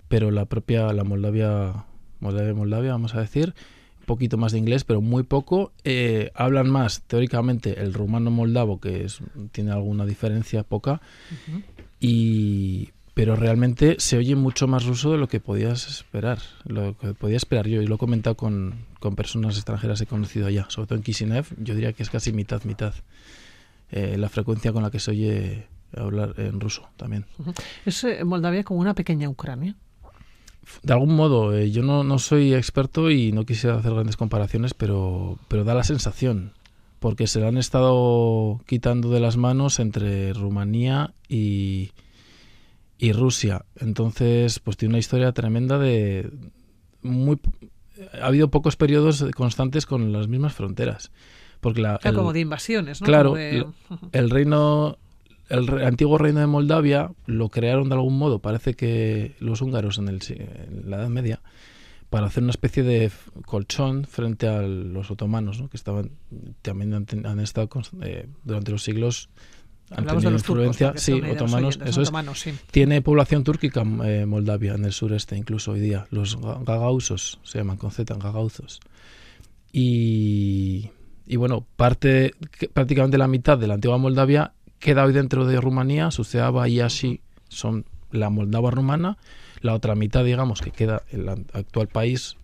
Pero 0.09 0.29
la 0.31 0.45
propia, 0.45 0.91
la 0.91 1.05
Moldavia 1.05 1.85
Moldavia, 2.19 2.53
Moldavia, 2.53 2.91
vamos 2.91 3.15
a 3.15 3.19
decir, 3.19 3.53
un 3.99 4.05
poquito 4.05 4.37
más 4.37 4.51
de 4.51 4.59
inglés, 4.59 4.83
pero 4.83 5.01
muy 5.01 5.23
poco. 5.23 5.71
Eh, 5.83 6.31
hablan 6.35 6.69
más, 6.69 7.01
teóricamente, 7.03 7.81
el 7.81 7.93
rumano 7.93 8.31
moldavo, 8.31 8.79
que 8.79 9.03
es, 9.03 9.19
tiene 9.51 9.71
alguna 9.71 10.05
diferencia 10.05 10.63
poca, 10.63 11.01
y 11.99 12.89
pero 13.13 13.35
realmente 13.35 13.95
se 13.97 14.15
oye 14.15 14.35
mucho 14.35 14.67
más 14.67 14.85
ruso 14.85 15.11
de 15.11 15.17
lo 15.17 15.27
que 15.27 15.39
podías 15.39 15.87
esperar, 15.87 16.37
lo 16.65 16.95
que 16.95 17.15
podía 17.15 17.37
esperar 17.37 17.67
yo, 17.67 17.81
y 17.81 17.87
lo 17.87 17.95
he 17.95 17.97
comentado 17.97 18.37
con, 18.37 18.75
con 18.99 19.15
personas 19.15 19.55
extranjeras 19.55 19.97
que 19.97 20.03
he 20.03 20.07
conocido 20.07 20.45
allá, 20.45 20.67
sobre 20.69 20.87
todo 20.87 20.97
en 20.97 21.03
Kishinev, 21.03 21.47
yo 21.57 21.73
diría 21.73 21.93
que 21.93 22.03
es 22.03 22.11
casi 22.11 22.31
mitad, 22.31 22.63
mitad, 22.63 22.93
eh, 23.89 24.17
la 24.19 24.29
frecuencia 24.29 24.71
con 24.71 24.83
la 24.83 24.91
que 24.91 24.99
se 24.99 25.09
oye 25.09 25.67
hablar 25.95 26.35
en 26.37 26.59
ruso 26.59 26.87
también. 26.95 27.25
¿Es 27.87 28.03
eh, 28.03 28.23
Moldavia 28.23 28.63
como 28.63 28.81
una 28.81 28.93
pequeña 28.93 29.29
Ucrania? 29.29 29.75
De 30.83 30.93
algún 30.93 31.15
modo, 31.15 31.55
eh, 31.55 31.71
yo 31.71 31.83
no, 31.83 32.03
no, 32.03 32.19
soy 32.19 32.53
experto 32.53 33.09
y 33.11 33.31
no 33.31 33.45
quisiera 33.45 33.77
hacer 33.77 33.93
grandes 33.93 34.17
comparaciones, 34.17 34.73
pero, 34.73 35.37
pero 35.47 35.63
da 35.63 35.73
la 35.73 35.83
sensación, 35.83 36.53
porque 36.99 37.27
se 37.27 37.39
la 37.39 37.47
han 37.47 37.57
estado 37.57 38.61
quitando 38.65 39.09
de 39.09 39.19
las 39.19 39.37
manos 39.37 39.79
entre 39.79 40.33
Rumanía 40.33 41.13
y, 41.27 41.91
y 42.97 43.11
Rusia. 43.11 43.65
Entonces, 43.77 44.59
pues 44.59 44.77
tiene 44.77 44.93
una 44.93 44.99
historia 44.99 45.31
tremenda 45.31 45.77
de 45.77 46.29
muy 47.01 47.39
ha 48.21 48.27
habido 48.27 48.49
pocos 48.49 48.75
periodos 48.75 49.25
constantes 49.35 49.85
con 49.85 50.11
las 50.11 50.27
mismas 50.27 50.53
fronteras. 50.53 51.11
Porque 51.59 51.81
la, 51.81 51.99
el, 52.03 52.13
como 52.13 52.33
de 52.33 52.41
invasiones, 52.41 53.01
¿no? 53.01 53.05
Claro, 53.05 53.35
el 53.35 54.29
reino, 54.29 54.97
el 55.49 55.85
antiguo 55.85 56.17
reino 56.17 56.39
de 56.39 56.47
Moldavia 56.47 57.11
lo 57.25 57.49
crearon 57.49 57.89
de 57.89 57.95
algún 57.95 58.17
modo, 58.17 58.39
parece 58.39 58.73
que 58.73 59.35
los 59.39 59.61
húngaros 59.61 59.97
en, 59.97 60.09
el, 60.09 60.19
en 60.29 60.89
la 60.89 60.97
Edad 60.97 61.09
Media, 61.09 61.41
para 62.09 62.27
hacer 62.27 62.43
una 62.43 62.51
especie 62.51 62.83
de 62.83 63.11
colchón 63.45 64.05
frente 64.05 64.47
a 64.47 64.61
los 64.61 65.11
otomanos, 65.11 65.59
¿no? 65.59 65.69
que 65.69 65.77
estaban 65.77 66.11
también 66.61 66.93
han, 66.93 67.39
estado 67.39 67.69
eh, 68.01 68.27
durante 68.43 68.71
los 68.71 68.83
siglos 68.83 69.29
Hablamos 69.89 70.23
de 70.23 70.31
los 70.31 70.41
influencia, 70.41 70.93
sí, 70.97 71.13
otomanos, 71.13 71.79
eso 71.85 72.01
es. 72.01 72.11
Tiene 72.71 73.01
población 73.01 73.45
túrquica 73.45 73.83
eh, 74.03 74.25
Moldavia 74.25 74.73
en 74.73 74.83
el 74.83 74.91
sureste, 74.91 75.37
incluso 75.37 75.71
hoy 75.71 75.79
día. 75.79 76.07
Los 76.11 76.37
gagausos 76.41 77.39
se 77.43 77.59
llaman 77.59 77.77
con 77.77 77.91
Z, 77.91 78.13
gagauzos. 78.15 78.81
Y, 79.71 80.89
y 81.25 81.35
bueno, 81.37 81.65
parte, 81.77 82.33
prácticamente 82.73 83.17
la 83.17 83.29
mitad 83.29 83.57
de 83.57 83.67
la 83.67 83.75
antigua 83.75 83.97
Moldavia 83.97 84.51
queda 84.79 85.05
hoy 85.05 85.13
dentro 85.13 85.45
de 85.45 85.59
Rumanía. 85.59 86.11
Suceaba 86.11 86.67
y 86.67 86.79
así 86.79 87.21
son 87.49 87.85
la 88.11 88.29
Moldava 88.29 88.71
rumana. 88.71 89.17
La 89.61 89.73
otra 89.73 89.95
mitad, 89.95 90.23
digamos, 90.23 90.61
que 90.61 90.71
queda 90.71 91.03
en 91.11 91.21
el 91.21 91.29
actual 91.53 91.87
país 91.87 92.37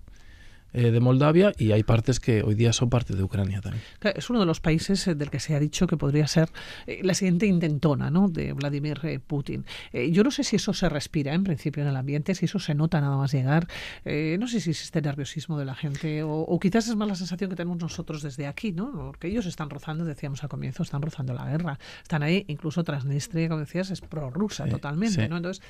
eh, 0.74 0.92
de 0.92 1.00
Moldavia 1.00 1.54
y 1.58 1.72
hay 1.72 1.84
partes 1.84 2.20
que 2.20 2.42
hoy 2.42 2.56
día 2.56 2.74
son 2.74 2.90
parte 2.90 3.16
de 3.16 3.22
Ucrania 3.22 3.62
también. 3.62 3.84
Es 4.16 4.30
uno 4.32 4.40
de 4.40 4.46
los 4.48 4.60
países 4.60 5.08
eh, 5.08 5.14
del 5.14 5.30
que 5.30 5.40
se 5.40 5.56
ha 5.56 5.60
dicho 5.60 5.86
que 5.86 5.98
podría 5.98 6.26
ser 6.26 6.50
eh, 6.88 7.02
la 7.04 7.14
siguiente 7.14 7.46
intentona 7.46 8.10
¿no? 8.10 8.28
de 8.28 8.54
Vladimir 8.54 9.22
Putin. 9.28 9.66
yo 9.94 10.24
no 10.24 10.32
sé 10.32 10.44
si 10.44 10.56
eso 10.56 10.74
se 10.74 10.90
respira 10.90 11.34
en 11.34 11.44
principio 11.44 11.84
en 11.84 11.90
el 11.90 11.96
ambiente, 11.96 12.34
si 12.34 12.46
eso 12.46 12.58
se 12.58 12.74
nota 12.74 13.00
nada 13.02 13.18
más 13.18 13.32
llegar. 13.32 13.68
no 14.06 14.48
sé 14.48 14.60
si 14.60 14.72
existe 14.72 15.02
nerviosismo 15.02 15.60
de 15.60 15.66
la 15.66 15.76
gente 15.76 16.24
o, 16.24 16.60
quizás 16.60 16.88
es 16.88 16.96
más 16.96 17.08
la 17.08 17.16
sensación 17.16 17.50
que 17.50 17.56
tenemos 17.56 17.80
nosotros 17.80 18.24
desde 18.24 18.48
aquí, 18.48 18.72
¿no? 18.72 18.92
porque 18.92 19.28
ellos 19.28 19.46
están 19.46 19.70
rozando, 19.70 20.06
decíamos 20.06 20.44
al 20.44 20.50
comienzo, 20.50 20.84
están 20.84 21.02
rozando 21.02 21.34
la 21.34 21.46
guerra. 21.46 21.78
Están 22.02 22.24
ahí, 22.24 22.46
incluso 22.48 22.84
Transnistria, 22.84 23.48
como 23.48 23.60
decías, 23.60 23.92
es 23.92 24.02
prorrusa 24.02 24.68
totalmente. 24.68 25.28
¿no? 25.28 25.38
Entonces, 25.38 25.64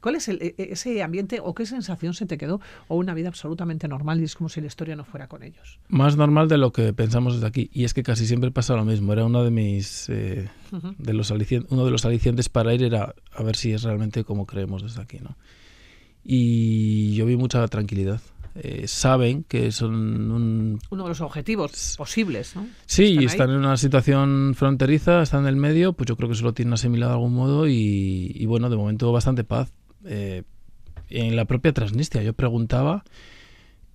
¿cuál 0.00 0.16
es 0.16 0.28
el, 0.28 0.42
e, 0.42 0.54
e, 0.58 0.72
ese 0.72 1.02
ambiente 1.02 1.40
o 1.42 1.54
qué 1.54 1.64
sensación 1.64 2.12
se 2.12 2.26
te 2.26 2.36
quedó 2.36 2.60
o 2.88 2.96
una 2.96 3.14
vida 3.14 3.28
absolutamente 3.28 3.88
normal 3.88 4.20
y 4.20 4.24
es 4.24 4.34
como 4.34 4.49
si 4.50 4.60
la 4.60 4.66
historia 4.66 4.96
no 4.96 5.04
fuera 5.04 5.28
con 5.28 5.42
ellos. 5.42 5.78
Más 5.88 6.16
normal 6.16 6.48
de 6.48 6.58
lo 6.58 6.72
que 6.72 6.92
pensamos 6.92 7.34
desde 7.34 7.46
aquí. 7.46 7.70
Y 7.72 7.84
es 7.84 7.94
que 7.94 8.02
casi 8.02 8.26
siempre 8.26 8.50
pasa 8.50 8.74
lo 8.74 8.84
mismo. 8.84 9.12
Era 9.12 9.24
uno 9.24 9.42
de 9.42 9.50
mis 9.50 10.08
eh, 10.08 10.48
de 10.98 11.12
los 11.12 11.30
uno 11.30 11.84
de 11.84 11.90
los 11.90 12.04
alicientes 12.04 12.48
para 12.48 12.74
ir 12.74 12.82
era 12.82 13.14
a 13.32 13.42
ver 13.42 13.56
si 13.56 13.72
es 13.72 13.82
realmente 13.82 14.24
como 14.24 14.46
creemos 14.46 14.82
desde 14.82 15.00
aquí, 15.00 15.18
¿no? 15.18 15.36
Y 16.24 17.14
yo 17.14 17.26
vi 17.26 17.36
mucha 17.36 17.66
tranquilidad. 17.68 18.20
Eh, 18.56 18.88
saben 18.88 19.44
que 19.44 19.70
son 19.70 19.94
un... 20.30 20.80
uno 20.90 21.02
de 21.04 21.08
los 21.08 21.20
objetivos 21.20 21.94
posibles, 21.96 22.56
¿no? 22.56 22.66
Sí, 22.84 23.12
están, 23.12 23.24
están 23.24 23.50
en 23.50 23.56
una 23.56 23.76
situación 23.76 24.54
fronteriza, 24.56 25.22
están 25.22 25.42
en 25.42 25.48
el 25.48 25.56
medio, 25.56 25.92
pues 25.92 26.08
yo 26.08 26.16
creo 26.16 26.28
que 26.28 26.34
se 26.34 26.42
lo 26.42 26.52
tienen 26.52 26.74
asimilado 26.74 27.12
de 27.12 27.14
algún 27.18 27.34
modo 27.34 27.68
y, 27.68 28.32
y 28.34 28.46
bueno, 28.46 28.68
de 28.68 28.76
momento 28.76 29.12
bastante 29.12 29.44
paz. 29.44 29.72
Eh, 30.04 30.42
en 31.10 31.36
la 31.36 31.44
propia 31.44 31.72
Transnistria 31.72 32.22
yo 32.22 32.32
preguntaba 32.32 33.04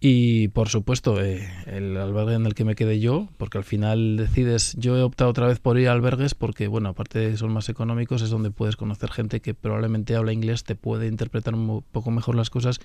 y 0.08 0.50
por 0.50 0.70
supuesto, 0.70 1.20
eh, 1.20 1.50
el 1.66 1.98
albergue 1.98 2.36
en 2.36 2.46
el 2.46 2.54
que 2.54 2.64
me 2.64 2.76
quedé 2.76 3.00
yo, 3.00 3.28
porque 3.38 3.58
al 3.58 3.64
final 3.64 4.18
decides, 4.18 4.76
yo 4.78 4.96
he 4.96 5.02
optado 5.02 5.32
otra 5.32 5.48
vez 5.48 5.58
por 5.58 5.80
ir 5.80 5.90
a 5.90 5.94
albergues 5.94 6.36
porque, 6.36 6.68
bueno, 6.68 6.90
aparte 6.90 7.18
de 7.18 7.38
son 7.38 7.52
más 7.52 7.70
económicos, 7.70 8.22
es 8.22 8.30
donde 8.30 8.52
puedes 8.52 8.76
conocer 8.76 9.12
gente 9.12 9.40
que 9.40 9.56
probablemente 9.56 10.16
habla 10.16 10.32
inglés, 10.32 10.64
te 10.64 10.76
puede 10.76 11.08
interpretar 11.08 11.56
un 11.56 11.82
poco 11.92 12.12
mejor 12.12 12.36
las 12.36 12.52
cosas. 12.52 12.82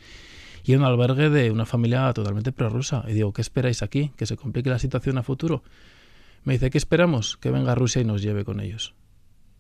Y 0.65 0.75
un 0.75 0.83
albergue 0.83 1.29
de 1.29 1.51
una 1.51 1.67
familia 1.67 2.11
totalmente 2.15 2.53
prorrusa. 2.53 3.05
Y 3.07 3.13
digo, 3.13 3.35
¿qué 3.35 3.43
esperáis 3.43 3.83
aquí? 3.83 4.13
¿Que 4.17 4.25
se 4.25 4.39
complique 4.39 4.71
la 4.71 4.79
situación 4.79 5.19
a 5.19 5.23
futuro? 5.23 5.63
Me 6.45 6.55
dice, 6.55 6.71
¿qué 6.71 6.79
esperamos? 6.79 7.37
Que 7.37 7.51
venga 7.51 7.75
Rusia 7.75 8.01
y 8.01 8.07
nos 8.07 8.23
lleve 8.23 8.47
con 8.47 8.61
ellos. 8.61 8.95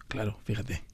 Claro, 0.08 0.38
fíjate. 0.44 0.89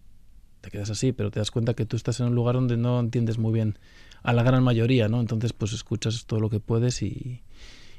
Te 0.66 0.72
quedas 0.72 0.90
así, 0.90 1.12
pero 1.12 1.30
te 1.30 1.38
das 1.38 1.52
cuenta 1.52 1.74
que 1.74 1.86
tú 1.86 1.94
estás 1.94 2.18
en 2.18 2.26
un 2.26 2.34
lugar 2.34 2.56
donde 2.56 2.76
no 2.76 2.98
entiendes 2.98 3.38
muy 3.38 3.52
bien 3.52 3.78
a 4.24 4.32
la 4.32 4.42
gran 4.42 4.64
mayoría, 4.64 5.06
¿no? 5.06 5.20
Entonces, 5.20 5.52
pues 5.52 5.72
escuchas 5.72 6.26
todo 6.26 6.40
lo 6.40 6.50
que 6.50 6.58
puedes 6.58 7.02
y, 7.02 7.40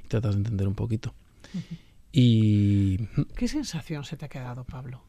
tratas 0.10 0.34
de 0.34 0.40
entender 0.40 0.68
un 0.68 0.76
poquito. 0.76 1.14
Y... 2.12 2.98
¿Qué 3.38 3.48
sensación 3.48 4.04
se 4.04 4.18
te 4.18 4.26
ha 4.26 4.28
quedado, 4.28 4.66
Pablo? 4.66 5.02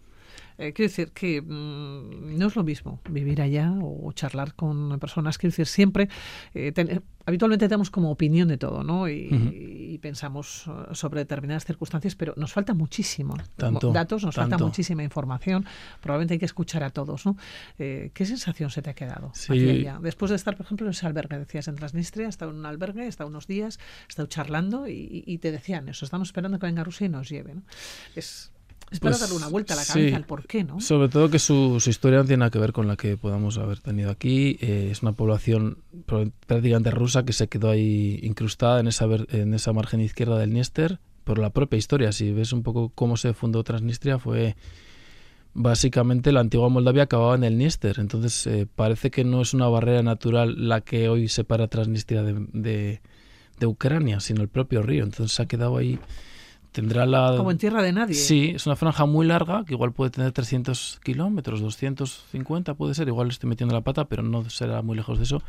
Eh, 0.58 0.72
quiero 0.72 0.88
decir 0.88 1.12
que 1.12 1.40
mm, 1.40 2.36
no 2.36 2.46
es 2.48 2.56
lo 2.56 2.64
mismo 2.64 3.00
vivir 3.08 3.40
allá 3.40 3.72
o 3.80 4.12
charlar 4.12 4.54
con 4.54 4.98
personas. 4.98 5.38
Quiero 5.38 5.52
decir, 5.52 5.66
siempre, 5.66 6.08
eh, 6.52 6.72
habitualmente 7.26 7.68
tenemos 7.68 7.90
como 7.90 8.10
opinión 8.10 8.48
de 8.48 8.58
todo, 8.58 8.82
¿no? 8.82 9.08
Y, 9.08 9.98
pensamos 10.02 10.66
eh, 10.68 10.94
sobre 10.94 11.20
determinadas 11.20 11.64
circunstancias, 11.64 12.14
pero 12.14 12.32
nos 12.36 12.52
falta 12.52 12.72
muchísimo. 12.72 13.36
datos, 13.56 14.24
nos 14.24 14.34
falta 14.34 14.58
muchísima 14.58 15.02
información. 15.02 15.64
Probablemente 16.00 16.34
hay 16.34 16.38
que 16.38 16.46
escuchar 16.46 16.82
a 16.84 16.90
todos, 16.90 17.26
¿no? 17.26 17.36
¿Qué 17.76 18.12
sensación 18.24 18.70
se 18.70 18.82
te 18.82 18.90
ha 18.90 18.94
quedado 18.94 19.32
aquí 19.48 19.70
allá? 19.70 19.98
Después 20.00 20.30
de 20.30 20.36
estar, 20.36 20.56
por 20.56 20.66
ejemplo, 20.66 20.86
en 20.86 20.90
ese 20.90 21.06
albergue, 21.06 21.38
decías 21.38 21.68
en 21.68 21.76
Transnistria, 21.76 22.26
he 22.26 22.28
estado 22.28 22.52
en 22.52 22.58
un 22.58 22.66
albergue, 22.66 23.04
he 23.04 23.08
estado 23.08 23.28
unos 23.28 23.46
días, 23.46 23.78
he 24.06 24.10
estado 24.10 24.28
charlando 24.28 24.86
y, 24.88 25.38
te 25.38 25.52
decían 25.52 25.88
eso, 25.88 26.04
estamos 26.04 26.28
esperando 26.28 26.58
que 26.58 26.66
venga 26.66 26.84
Rusia 26.84 27.06
y 27.06 27.10
nos 27.10 27.28
lleve, 27.28 27.54
¿no? 27.54 27.62
Es, 28.14 28.52
es 28.90 29.00
para 29.00 29.12
pues 29.12 29.20
darle 29.20 29.36
una 29.36 29.48
vuelta 29.48 29.74
a 29.74 29.76
la 29.76 29.84
cabeza 29.84 30.16
al 30.16 30.24
por 30.24 30.46
qué, 30.46 30.64
¿no? 30.64 30.80
Sobre 30.80 31.08
todo 31.08 31.30
que 31.30 31.38
su, 31.38 31.82
historia 31.86 32.18
no 32.18 32.24
tiene 32.24 32.38
nada 32.38 32.50
que 32.50 32.58
ver 32.58 32.72
con 32.72 32.88
la 32.88 32.96
que 32.96 33.16
podamos 33.16 33.58
haber 33.58 33.80
tenido 33.80 34.10
aquí. 34.10 34.58
Eh, 34.60 34.88
es 34.90 35.02
una 35.02 35.12
población 35.12 35.78
prácticamente 36.46 36.90
rusa 36.90 37.24
que 37.24 37.32
se 37.32 37.48
quedó 37.48 37.70
ahí 37.70 38.18
incrustada 38.22 38.80
en 38.80 38.88
esa, 38.88 39.06
en 39.30 39.54
esa 39.54 39.72
margen 39.72 40.00
izquierda 40.00 40.38
del 40.38 40.50
Dniester 40.50 40.98
por 41.24 41.38
la 41.38 41.50
propia 41.50 41.76
historia. 41.76 42.12
Si 42.12 42.32
ves 42.32 42.52
un 42.52 42.62
poco 42.62 42.90
cómo 42.94 43.16
se 43.18 43.34
fundó 43.34 43.62
Transnistria, 43.62 44.18
fue 44.18 44.56
básicamente 45.52 46.32
la 46.32 46.40
antigua 46.40 46.68
Moldavia 46.68 47.02
acababa 47.02 47.34
en 47.34 47.44
el 47.44 47.54
Dniester. 47.54 47.98
Entonces 47.98 48.46
eh, 48.46 48.66
parece 48.74 49.10
que 49.10 49.24
no 49.24 49.42
es 49.42 49.52
una 49.52 49.68
barrera 49.68 50.02
natural 50.02 50.68
la 50.68 50.80
que 50.80 51.10
hoy 51.10 51.28
separa 51.28 51.68
Transnistria 51.68 52.22
de, 52.22 53.00
de 53.58 53.66
Ucrania, 53.66 54.20
sino 54.20 54.40
el 54.40 54.48
propio 54.48 54.82
río. 54.82 55.04
Entonces 55.04 55.36
se 55.36 55.42
ha 55.42 55.46
quedado 55.46 55.76
ahí 55.76 55.98
tendrá 56.78 57.06
la... 57.06 57.34
Como 57.36 57.50
en 57.50 57.58
tierra 57.58 57.82
de 57.82 57.92
nadie. 57.92 58.14
Sí, 58.14 58.52
es 58.54 58.64
una 58.66 58.76
franja 58.76 59.04
muy 59.04 59.26
larga, 59.26 59.64
que 59.64 59.74
igual 59.74 59.92
puede 59.92 60.12
tener 60.12 60.30
300 60.30 61.00
kilómetros, 61.02 61.60
250 61.60 62.74
puede 62.74 62.94
ser, 62.94 63.08
igual 63.08 63.30
estoy 63.30 63.50
metiendo 63.50 63.74
la 63.74 63.80
pata, 63.80 64.04
pero 64.04 64.22
no 64.22 64.48
será 64.48 64.80
muy 64.80 64.96
lejos 64.96 65.18
de 65.18 65.24
eso. 65.24 65.42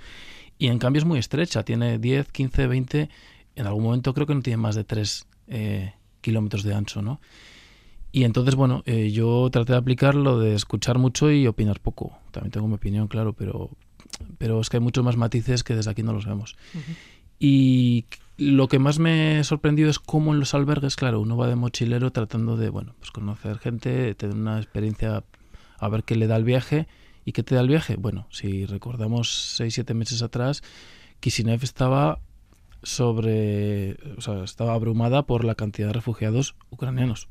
Y 0.57 0.69
en 0.69 0.79
cambio 0.79 1.01
es 1.01 1.05
muy 1.05 1.19
estrecha, 1.19 1.61
tiene 1.61 1.99
10, 1.99 2.31
15, 2.31 2.65
20, 2.65 3.09
en 3.55 3.67
algún 3.67 3.83
momento 3.83 4.15
creo 4.15 4.25
que 4.25 4.33
no 4.33 4.41
tiene 4.41 4.57
más 4.57 4.73
de 4.73 4.83
3 4.83 5.27
eh, 5.49 5.93
kilómetros 6.21 6.63
de 6.63 6.73
ancho, 6.73 7.03
¿no? 7.03 7.21
Y 8.11 8.23
entonces, 8.23 8.55
bueno, 8.55 8.81
eh, 8.87 9.11
yo 9.11 9.49
traté 9.51 9.73
de 9.73 9.77
aplicar 9.77 10.15
lo 10.15 10.39
de 10.39 10.55
escuchar 10.55 10.97
mucho 10.97 11.29
y 11.29 11.45
opinar 11.45 11.79
poco. 11.79 12.17
También 12.31 12.51
tengo 12.51 12.67
mi 12.67 12.73
opinión, 12.73 13.07
claro, 13.07 13.33
pero, 13.33 13.69
pero 14.39 14.61
es 14.61 14.69
que 14.69 14.77
hay 14.77 14.81
muchos 14.81 15.03
más 15.03 15.15
matices 15.15 15.63
que 15.63 15.75
desde 15.75 15.91
aquí 15.91 16.01
no 16.01 16.11
los 16.11 16.25
vemos. 16.25 16.55
Y 17.37 18.05
lo 18.39 18.67
que 18.67 18.79
más 18.79 18.99
me 18.99 19.39
ha 19.39 19.43
sorprendido 19.43 19.89
es 19.89 19.99
cómo 19.99 20.33
en 20.33 20.39
los 20.39 20.53
albergues, 20.53 20.95
claro, 20.95 21.19
uno 21.19 21.35
va 21.35 21.47
de 21.47 21.55
mochilero 21.55 22.11
tratando 22.11 22.55
de, 22.55 22.69
bueno, 22.69 22.95
pues 22.99 23.11
conocer 23.11 23.59
gente, 23.59 24.15
tener 24.15 24.35
una 24.35 24.57
experiencia, 24.57 25.23
a 25.77 25.89
ver 25.89 26.03
qué 26.03 26.15
le 26.15 26.27
da 26.27 26.37
el 26.37 26.45
viaje. 26.45 26.87
¿Y 27.25 27.33
qué 27.33 27.43
te 27.43 27.53
da 27.53 27.61
el 27.61 27.67
viaje? 27.67 27.95
Bueno, 27.97 28.27
si 28.31 28.65
recordamos 28.65 29.53
seis, 29.55 29.73
siete 29.75 29.93
meses 29.93 30.23
atrás, 30.23 30.63
Kishinev 31.19 31.63
estaba 31.63 32.19
sobre, 32.81 33.97
o 34.17 34.21
sea, 34.21 34.43
estaba 34.43 34.73
abrumada 34.73 35.23
por 35.23 35.43
la 35.43 35.55
cantidad 35.55 35.87
de 35.87 35.93
refugiados 35.93 36.55
ucranianos. 36.69 37.27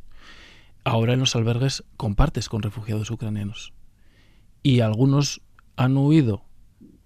Ahora 0.85 1.15
en 1.15 1.21
los 1.21 1.35
albergues 1.35 1.85
compartes 1.97 2.49
con 2.49 2.62
refugiados 2.62 3.11
ucranianos. 3.11 3.73
Y 4.62 4.81
algunos 4.81 5.41
han 5.77 5.97
huido 5.97 6.45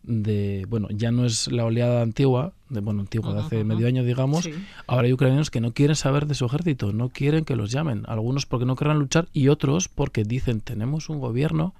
de, 0.04 0.64
bueno, 0.68 0.88
ya 0.90 1.12
no 1.12 1.25
es 1.25 1.50
la 1.50 1.64
oleada 1.64 2.02
antigua, 2.02 2.52
de, 2.68 2.80
bueno, 2.80 3.00
antigua 3.00 3.35
de 3.35 3.40
hace 3.40 3.64
medio 3.64 3.87
año, 3.87 4.02
digamos, 4.04 4.49
ahora 4.87 5.06
hay 5.06 5.12
ucranianos 5.12 5.50
que 5.50 5.61
no 5.61 5.73
quieren 5.73 5.97
saber 5.97 6.26
de 6.26 6.35
su 6.35 6.44
ejército, 6.47 6.92
no 6.92 7.11
quieren 7.11 7.44
que 7.44 7.56
los 7.56 7.71
llamen, 7.71 8.04
algunos 8.09 8.47
porque 8.47 8.66
no 8.66 8.76
querrán 8.76 8.99
luchar 8.99 9.28
y 9.32 9.49
otros 9.49 9.88
porque 9.88 10.25
dicen, 10.25 10.61
tenemos 10.61 11.09
un 11.09 11.21
gobierno, 11.21 11.75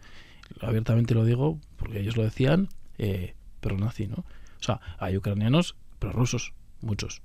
abiertamente 0.61 1.15
lo 1.15 1.25
digo, 1.25 1.59
porque 1.77 2.01
ellos 2.01 2.17
lo 2.17 2.23
decían, 2.23 2.69
eh, 2.99 3.35
pero 3.61 3.77
nazi, 3.77 4.07
¿no? 4.07 4.17
O 4.17 4.65
sea, 4.65 4.81
hay 4.99 5.17
ucranianos, 5.17 5.75
pero 5.99 6.13
rusos, 6.13 6.53
muchos. 6.81 7.23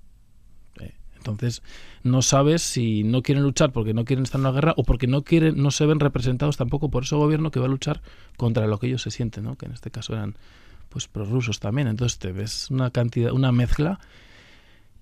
Eh, 0.79 0.93
Entonces, 1.17 1.61
no 2.03 2.23
sabes 2.23 2.63
si 2.63 3.03
no 3.03 3.21
quieren 3.21 3.43
luchar 3.43 3.71
porque 3.71 3.93
no 3.93 4.05
quieren 4.05 4.23
estar 4.23 4.39
en 4.39 4.45
una 4.47 4.53
guerra 4.53 4.73
o 4.77 4.83
porque 4.83 5.05
no 5.05 5.23
quieren, 5.23 5.61
no 5.61 5.69
se 5.69 5.85
ven 5.85 5.99
representados 5.99 6.57
tampoco 6.57 6.89
por 6.89 7.03
ese 7.03 7.15
gobierno 7.15 7.51
que 7.51 7.59
va 7.59 7.67
a 7.67 7.69
luchar 7.69 8.01
contra 8.37 8.65
lo 8.65 8.79
que 8.79 8.87
ellos 8.87 9.03
se 9.03 9.11
sienten, 9.11 9.43
¿no? 9.43 9.55
Que 9.55 9.67
en 9.67 9.73
este 9.73 9.91
caso 9.91 10.13
eran 10.13 10.35
pues 10.89 11.07
prorrusos 11.07 11.59
también. 11.59 11.87
Entonces 11.87 12.19
te 12.19 12.31
ves 12.31 12.69
una 12.71 12.91
cantidad, 12.91 13.31
una 13.31 13.51
mezcla 13.51 13.99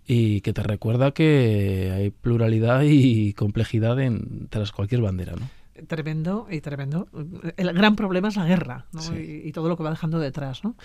y 0.07 0.41
que 0.41 0.53
te 0.53 0.63
recuerda 0.63 1.11
que 1.11 1.91
hay 1.93 2.09
pluralidad 2.11 2.83
y 2.83 3.33
complejidad 3.33 3.99
en, 3.99 4.47
tras 4.49 4.71
cualquier 4.71 5.01
bandera, 5.01 5.33
¿no? 5.35 5.49
Tremendo 5.87 6.47
y 6.49 6.61
tremendo. 6.61 7.09
El 7.57 7.73
gran 7.73 7.97
problema 7.97 8.29
es 8.29 8.37
la 8.37 8.45
guerra 8.45 8.85
¿no? 8.93 9.01
y, 9.13 9.51
todo 9.51 9.67
lo 9.67 9.75
que 9.75 9.83
va 9.83 9.89
dejando 9.89 10.19
detrás. 10.19 10.63
¿no? 10.63 10.77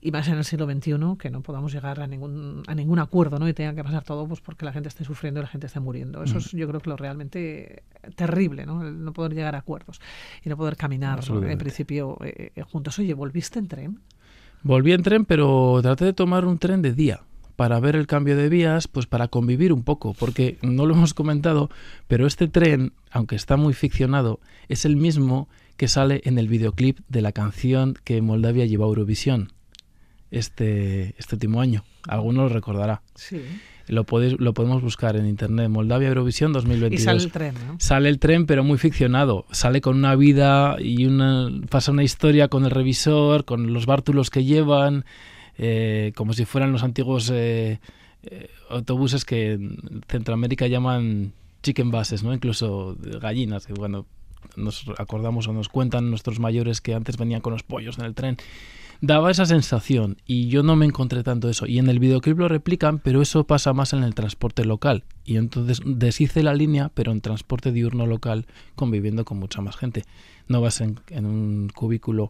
Y 0.00 0.12
más 0.12 0.28
en 0.28 0.34
el 0.34 0.44
siglo 0.44 0.66
XXI, 0.66 0.94
que 1.18 1.30
no 1.30 1.42
podamos 1.42 1.72
llegar 1.72 1.98
a 1.98 2.06
ningún, 2.06 2.62
a 2.68 2.76
ningún 2.76 3.00
acuerdo 3.00 3.40
¿no? 3.40 3.48
y 3.48 3.54
tenga 3.54 3.74
que 3.74 3.82
pasar 3.82 4.04
todo 4.04 4.28
pues, 4.28 4.40
porque 4.40 4.64
la 4.64 4.72
gente 4.72 4.88
esté 4.88 5.04
sufriendo 5.04 5.40
y 5.40 5.42
la 5.42 5.48
gente 5.48 5.66
esté 5.66 5.80
muriendo. 5.80 6.22
Eso 6.22 6.38
es 6.38 6.52
yo 6.52 6.68
creo 6.68 6.78
que 6.80 6.90
lo 6.90 6.96
realmente 6.96 7.82
terrible, 8.14 8.66
¿no? 8.66 8.86
El 8.86 9.04
no 9.04 9.12
poder 9.12 9.34
llegar 9.34 9.56
a 9.56 9.58
acuerdos 9.58 10.00
y 10.44 10.48
no 10.48 10.56
poder 10.56 10.76
caminar 10.76 11.20
en 11.28 11.58
principio 11.58 12.16
eh, 12.22 12.52
eh, 12.54 12.62
juntos. 12.62 13.00
Oye, 13.00 13.14
¿volviste 13.14 13.58
en 13.58 13.66
tren? 13.66 14.00
Volví 14.62 14.92
en 14.92 15.02
tren, 15.02 15.24
pero 15.24 15.78
traté 15.82 16.04
de 16.04 16.12
tomar 16.12 16.44
un 16.44 16.58
tren 16.58 16.82
de 16.82 16.92
día 16.92 17.22
para 17.56 17.80
ver 17.80 17.96
el 17.96 18.06
cambio 18.06 18.36
de 18.36 18.48
vías, 18.48 18.88
pues 18.88 19.06
para 19.06 19.28
convivir 19.28 19.72
un 19.72 19.82
poco, 19.82 20.14
porque 20.14 20.58
no 20.62 20.86
lo 20.86 20.94
hemos 20.96 21.14
comentado, 21.14 21.70
pero 22.08 22.26
este 22.26 22.48
tren, 22.48 22.92
aunque 23.10 23.36
está 23.36 23.56
muy 23.56 23.74
ficcionado, 23.74 24.40
es 24.68 24.84
el 24.84 24.96
mismo 24.96 25.48
que 25.76 25.88
sale 25.88 26.20
en 26.24 26.38
el 26.38 26.48
videoclip 26.48 26.98
de 27.08 27.22
la 27.22 27.32
canción 27.32 27.98
que 28.04 28.20
Moldavia 28.20 28.66
llevó 28.66 28.84
a 28.84 28.88
Eurovisión 28.88 29.52
este, 30.30 31.14
este 31.18 31.36
último 31.36 31.60
año. 31.60 31.84
Alguno 32.06 32.42
lo 32.42 32.48
recordará. 32.50 33.02
Sí. 33.14 33.42
Lo, 33.90 34.06
lo 34.38 34.54
podemos 34.54 34.82
buscar 34.82 35.16
en 35.16 35.26
internet, 35.26 35.68
Moldavia 35.68 36.08
Eurovisión 36.08 36.52
2022. 36.52 37.00
Y 37.00 37.04
sale 37.04 37.22
el 37.22 37.32
tren, 37.32 37.54
¿no? 37.66 37.76
Sale 37.78 38.08
el 38.08 38.18
tren, 38.18 38.46
pero 38.46 38.62
muy 38.62 38.78
ficcionado. 38.78 39.46
Sale 39.50 39.80
con 39.80 39.96
una 39.96 40.14
vida 40.14 40.76
y 40.78 41.06
una, 41.06 41.50
pasa 41.68 41.90
una 41.90 42.04
historia 42.04 42.48
con 42.48 42.64
el 42.64 42.70
revisor, 42.70 43.44
con 43.44 43.72
los 43.72 43.86
bártulos 43.86 44.30
que 44.30 44.44
llevan, 44.44 45.04
eh, 45.58 46.12
como 46.14 46.32
si 46.32 46.44
fueran 46.44 46.72
los 46.72 46.84
antiguos 46.84 47.30
eh, 47.34 47.80
eh, 48.22 48.50
autobuses 48.68 49.24
que 49.24 49.52
en 49.52 50.02
Centroamérica 50.08 50.66
llaman 50.68 51.32
chicken 51.62 51.90
buses, 51.90 52.22
¿no? 52.22 52.32
Incluso 52.32 52.96
gallinas, 53.20 53.66
que 53.66 53.72
bueno, 53.72 54.06
nos 54.56 54.84
acordamos 54.98 55.48
o 55.48 55.52
nos 55.52 55.68
cuentan 55.68 56.10
nuestros 56.10 56.38
mayores 56.38 56.80
que 56.80 56.94
antes 56.94 57.16
venían 57.16 57.40
con 57.40 57.52
los 57.52 57.62
pollos 57.62 57.98
en 57.98 58.04
el 58.04 58.14
tren. 58.14 58.36
Daba 59.02 59.30
esa 59.30 59.46
sensación 59.46 60.18
y 60.26 60.48
yo 60.48 60.62
no 60.62 60.76
me 60.76 60.84
encontré 60.84 61.22
tanto 61.22 61.48
eso. 61.48 61.66
Y 61.66 61.78
en 61.78 61.88
el 61.88 61.98
videoclip 61.98 62.38
lo 62.38 62.48
replican, 62.48 62.98
pero 62.98 63.22
eso 63.22 63.44
pasa 63.44 63.72
más 63.72 63.94
en 63.94 64.02
el 64.02 64.14
transporte 64.14 64.64
local. 64.66 65.04
Y 65.24 65.36
entonces 65.36 65.80
deshice 65.86 66.42
la 66.42 66.52
línea, 66.52 66.90
pero 66.92 67.10
en 67.10 67.22
transporte 67.22 67.72
diurno 67.72 68.06
local, 68.06 68.46
conviviendo 68.74 69.24
con 69.24 69.38
mucha 69.38 69.62
más 69.62 69.76
gente. 69.76 70.04
No 70.48 70.60
vas 70.60 70.82
en, 70.82 71.00
en 71.08 71.24
un 71.24 71.70
cubículo 71.74 72.28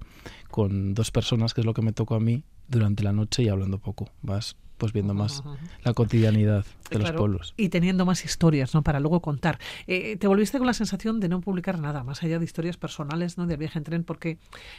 con 0.48 0.94
dos 0.94 1.10
personas, 1.10 1.54
que 1.54 1.62
es 1.62 1.64
lo 1.64 1.74
que 1.74 1.82
me 1.82 1.92
tocó 1.92 2.14
a 2.14 2.20
mí, 2.20 2.44
durante 2.70 3.02
la 3.02 3.12
noche 3.12 3.42
y 3.42 3.48
hablando 3.48 3.78
poco. 3.78 4.10
Vas 4.22 4.56
pues 4.80 4.94
viendo 4.94 5.12
más 5.12 5.44
la 5.84 5.92
cotidianidad 5.92 6.64
de 6.90 6.98
los 6.98 7.12
pueblos. 7.12 7.52
Y 7.58 7.68
teniendo 7.68 8.06
más 8.06 8.24
historias, 8.24 8.74
¿no? 8.74 8.82
Para 8.82 8.98
luego 8.98 9.20
contar. 9.20 9.58
Eh, 9.86 10.16
te 10.16 10.26
volviste 10.26 10.56
con 10.56 10.66
la 10.66 10.72
sensación 10.72 11.20
de 11.20 11.28
no 11.28 11.42
publicar 11.42 11.78
nada, 11.78 12.02
más 12.02 12.22
allá 12.22 12.38
de 12.38 12.46
historias 12.46 12.78
personales, 12.78 13.36
¿no? 13.36 13.46
De 13.46 13.58
viaje 13.58 13.78
en 13.78 13.84
tren, 13.84 14.04
porque 14.04 14.38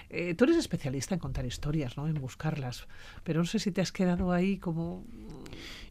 eh, 0.09 0.33
tú 0.33 0.45
eres 0.45 0.57
especialista 0.57 1.13
en 1.13 1.19
contar 1.19 1.45
historias, 1.45 1.97
¿no? 1.97 2.07
En 2.07 2.15
buscarlas. 2.15 2.87
Pero 3.23 3.41
no 3.41 3.45
sé 3.45 3.59
si 3.59 3.71
te 3.71 3.79
has 3.79 3.91
quedado 3.91 4.31
ahí 4.31 4.57
como 4.57 5.05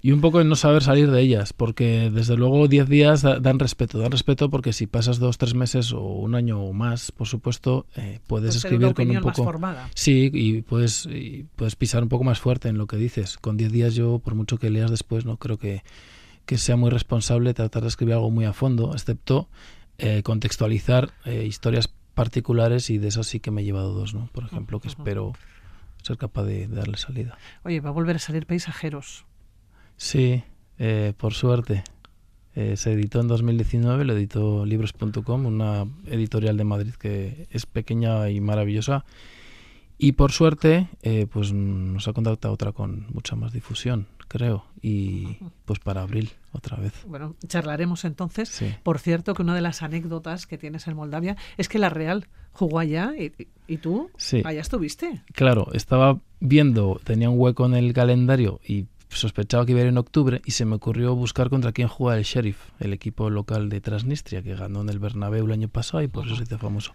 y 0.02 0.12
un 0.12 0.20
poco 0.20 0.40
en 0.40 0.48
no 0.48 0.56
saber 0.56 0.82
salir 0.82 1.10
de 1.10 1.20
ellas, 1.20 1.52
porque 1.52 2.10
desde 2.10 2.36
luego 2.36 2.68
10 2.68 2.88
días 2.88 3.22
dan 3.22 3.58
respeto, 3.58 3.98
dan 3.98 4.10
respeto 4.10 4.48
porque 4.48 4.72
si 4.72 4.86
pasas 4.86 5.18
dos, 5.18 5.36
tres 5.36 5.54
meses 5.54 5.92
o 5.92 6.00
un 6.00 6.34
año 6.34 6.62
o 6.62 6.72
más, 6.72 7.12
por 7.12 7.26
supuesto, 7.26 7.86
eh, 7.96 8.20
puedes 8.26 8.56
escribir 8.56 8.94
con 8.94 9.10
un 9.10 9.20
poco... 9.20 9.52
Sí, 9.94 10.30
y 10.32 10.62
puedes, 10.62 11.06
y 11.06 11.46
puedes 11.54 11.76
pisar 11.76 12.02
un 12.02 12.08
poco 12.08 12.24
más 12.24 12.40
fuerte 12.40 12.68
en 12.68 12.78
lo 12.78 12.86
que 12.86 12.96
dices. 12.96 13.36
Con 13.36 13.58
10 13.58 13.72
días 13.72 13.94
yo, 13.94 14.20
por 14.20 14.34
mucho 14.34 14.58
que 14.58 14.70
leas 14.70 14.90
después, 14.90 15.26
no 15.26 15.36
creo 15.36 15.58
que, 15.58 15.82
que 16.46 16.56
sea 16.56 16.76
muy 16.76 16.90
responsable 16.90 17.52
tratar 17.52 17.82
de 17.82 17.88
escribir 17.88 18.14
algo 18.14 18.30
muy 18.30 18.46
a 18.46 18.54
fondo, 18.54 18.92
excepto 18.94 19.48
eh, 19.98 20.22
contextualizar 20.22 21.10
eh, 21.26 21.44
historias 21.44 21.92
particulares 22.14 22.88
y 22.88 22.96
de 22.96 23.08
eso 23.08 23.22
sí 23.22 23.38
que 23.38 23.50
me 23.50 23.60
he 23.60 23.64
llevado 23.64 23.92
dos, 23.92 24.14
¿no? 24.14 24.30
Por 24.32 24.44
ejemplo, 24.44 24.80
que 24.80 24.88
espero 24.88 25.34
ser 26.02 26.16
capaz 26.16 26.44
de 26.44 26.68
darle 26.68 26.96
salida. 26.96 27.36
Oye, 27.64 27.80
va 27.80 27.90
a 27.90 27.92
volver 27.92 28.16
a 28.16 28.18
salir 28.18 28.46
Paisajeros. 28.46 29.26
Sí, 30.00 30.42
eh, 30.78 31.12
por 31.14 31.34
suerte. 31.34 31.84
Eh, 32.54 32.78
se 32.78 32.92
editó 32.92 33.20
en 33.20 33.28
2019, 33.28 34.06
lo 34.06 34.14
editó 34.14 34.64
libros.com, 34.64 35.44
una 35.44 35.86
editorial 36.06 36.56
de 36.56 36.64
Madrid 36.64 36.94
que 36.94 37.46
es 37.50 37.66
pequeña 37.66 38.30
y 38.30 38.40
maravillosa. 38.40 39.04
Y 39.98 40.12
por 40.12 40.32
suerte, 40.32 40.88
eh, 41.02 41.26
pues 41.30 41.52
nos 41.52 42.08
ha 42.08 42.14
contactado 42.14 42.54
otra 42.54 42.72
con 42.72 43.08
mucha 43.12 43.36
más 43.36 43.52
difusión, 43.52 44.06
creo. 44.26 44.64
Y 44.80 45.36
pues 45.66 45.80
para 45.80 46.00
abril, 46.00 46.30
otra 46.52 46.78
vez. 46.78 46.94
Bueno, 47.06 47.36
charlaremos 47.46 48.06
entonces. 48.06 48.58
Por 48.82 49.00
cierto, 49.00 49.34
que 49.34 49.42
una 49.42 49.54
de 49.54 49.60
las 49.60 49.82
anécdotas 49.82 50.46
que 50.46 50.56
tienes 50.56 50.88
en 50.88 50.96
Moldavia 50.96 51.36
es 51.58 51.68
que 51.68 51.78
la 51.78 51.90
Real 51.90 52.26
jugó 52.52 52.78
allá 52.78 53.12
y, 53.18 53.76
tú 53.76 54.10
allá 54.44 54.62
estuviste. 54.62 55.22
Claro, 55.34 55.68
estaba 55.74 56.18
viendo, 56.40 56.98
tenía 57.04 57.28
un 57.28 57.38
hueco 57.38 57.66
en 57.66 57.74
el 57.74 57.92
calendario 57.92 58.60
y 58.66 58.86
sospechaba 59.18 59.66
que 59.66 59.72
iba 59.72 59.80
a 59.80 59.84
ir 59.84 59.88
en 59.88 59.98
octubre 59.98 60.40
y 60.44 60.52
se 60.52 60.64
me 60.64 60.76
ocurrió 60.76 61.14
buscar 61.14 61.50
contra 61.50 61.72
quién 61.72 61.88
juega 61.88 62.16
el 62.18 62.24
Sheriff, 62.24 62.58
el 62.78 62.92
equipo 62.92 63.30
local 63.30 63.68
de 63.68 63.80
Transnistria, 63.80 64.42
que 64.42 64.54
ganó 64.54 64.82
en 64.82 64.88
el 64.88 64.98
Bernabéu 64.98 65.46
el 65.46 65.52
año 65.52 65.68
pasado 65.68 66.02
y 66.02 66.08
por 66.08 66.26
eso 66.26 66.36
se 66.36 66.44
hizo 66.44 66.58
famoso. 66.58 66.92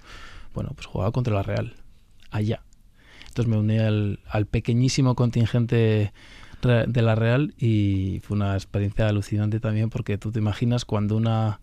Bueno, 0.54 0.72
pues 0.76 0.88
jugaba 0.88 1.12
contra 1.12 1.34
la 1.34 1.44
Real, 1.44 1.76
allá. 2.32 2.64
Entonces 3.28 3.48
me 3.48 3.58
uní 3.58 3.80
al, 3.80 4.20
al 4.30 4.46
pequeñísimo 4.46 5.16
contingente 5.16 6.14
de 6.62 7.02
la 7.02 7.16
Real 7.16 7.54
y 7.60 8.22
fue 8.24 8.36
una 8.36 8.56
experiencia 8.56 9.08
alucinante 9.08 9.60
también 9.60 9.90
porque 9.90 10.18
tú 10.18 10.32
te 10.32 10.40
imaginas 10.40 10.86
cuando 10.86 11.16
una 11.16 11.60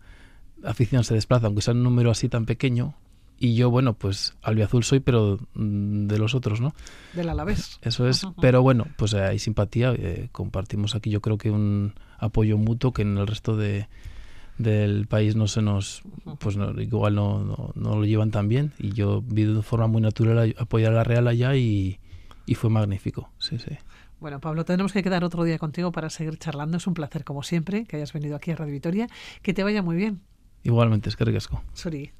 afición 0.63 1.03
se 1.03 1.13
desplaza, 1.13 1.47
aunque 1.47 1.61
sea 1.61 1.73
un 1.73 1.83
número 1.83 2.11
así 2.11 2.29
tan 2.29 2.45
pequeño, 2.45 2.95
y 3.37 3.55
yo, 3.55 3.69
bueno, 3.69 3.93
pues 3.93 4.35
albiazul 4.41 4.83
soy, 4.83 4.99
pero 4.99 5.39
mm, 5.53 6.07
de 6.07 6.17
los 6.17 6.35
otros, 6.35 6.61
¿no? 6.61 6.73
Del 7.13 7.29
Alavés. 7.29 7.79
Eso 7.81 8.07
es. 8.07 8.25
Pero 8.39 8.61
bueno, 8.61 8.87
pues 8.97 9.13
hay 9.13 9.39
simpatía. 9.39 9.93
Eh, 9.97 10.29
compartimos 10.31 10.95
aquí, 10.95 11.09
yo 11.09 11.21
creo 11.21 11.37
que 11.37 11.51
un 11.51 11.93
apoyo 12.19 12.57
mutuo 12.57 12.93
que 12.93 13.01
en 13.01 13.17
el 13.17 13.27
resto 13.27 13.57
de, 13.57 13.87
del 14.57 15.07
país 15.07 15.35
no 15.35 15.47
se 15.47 15.61
nos, 15.61 16.03
pues 16.39 16.57
igual 16.77 17.15
no, 17.15 17.73
no, 17.75 17.95
lo 17.95 18.05
llevan 18.05 18.31
tan 18.31 18.47
bien. 18.47 18.71
Y 18.79 18.93
yo 18.93 19.21
vi 19.21 19.43
de 19.43 19.61
forma 19.61 19.87
muy 19.87 20.01
natural 20.01 20.55
apoyar 20.57 20.93
a 20.93 20.95
la 20.95 21.03
Real 21.03 21.27
allá 21.27 21.55
y, 21.55 21.99
y 22.45 22.55
fue 22.55 22.69
magnífico. 22.69 23.29
Sí, 23.39 23.57
sí. 23.59 23.77
Bueno, 24.21 24.39
Pablo, 24.39 24.63
tenemos 24.63 24.93
que 24.93 25.03
quedar 25.03 25.25
otro 25.25 25.43
día 25.43 25.59
contigo 25.59 25.91
para 25.91 26.09
seguir 26.09 26.37
charlando. 26.37 26.77
Es 26.77 26.87
un 26.87 26.93
placer, 26.93 27.25
como 27.25 27.43
siempre, 27.43 27.83
que 27.83 27.97
hayas 27.97 28.13
venido 28.13 28.37
aquí 28.37 28.51
a 28.51 28.55
Radio 28.55 28.71
Vitoria. 28.71 29.07
Que 29.41 29.53
te 29.53 29.63
vaya 29.63 29.81
muy 29.81 29.97
bien. 29.97 30.21
Igualmente, 30.63 31.09
es 31.09 31.17
que 31.17 31.25
ricasco. 31.25 31.61
Suri. 31.73 32.13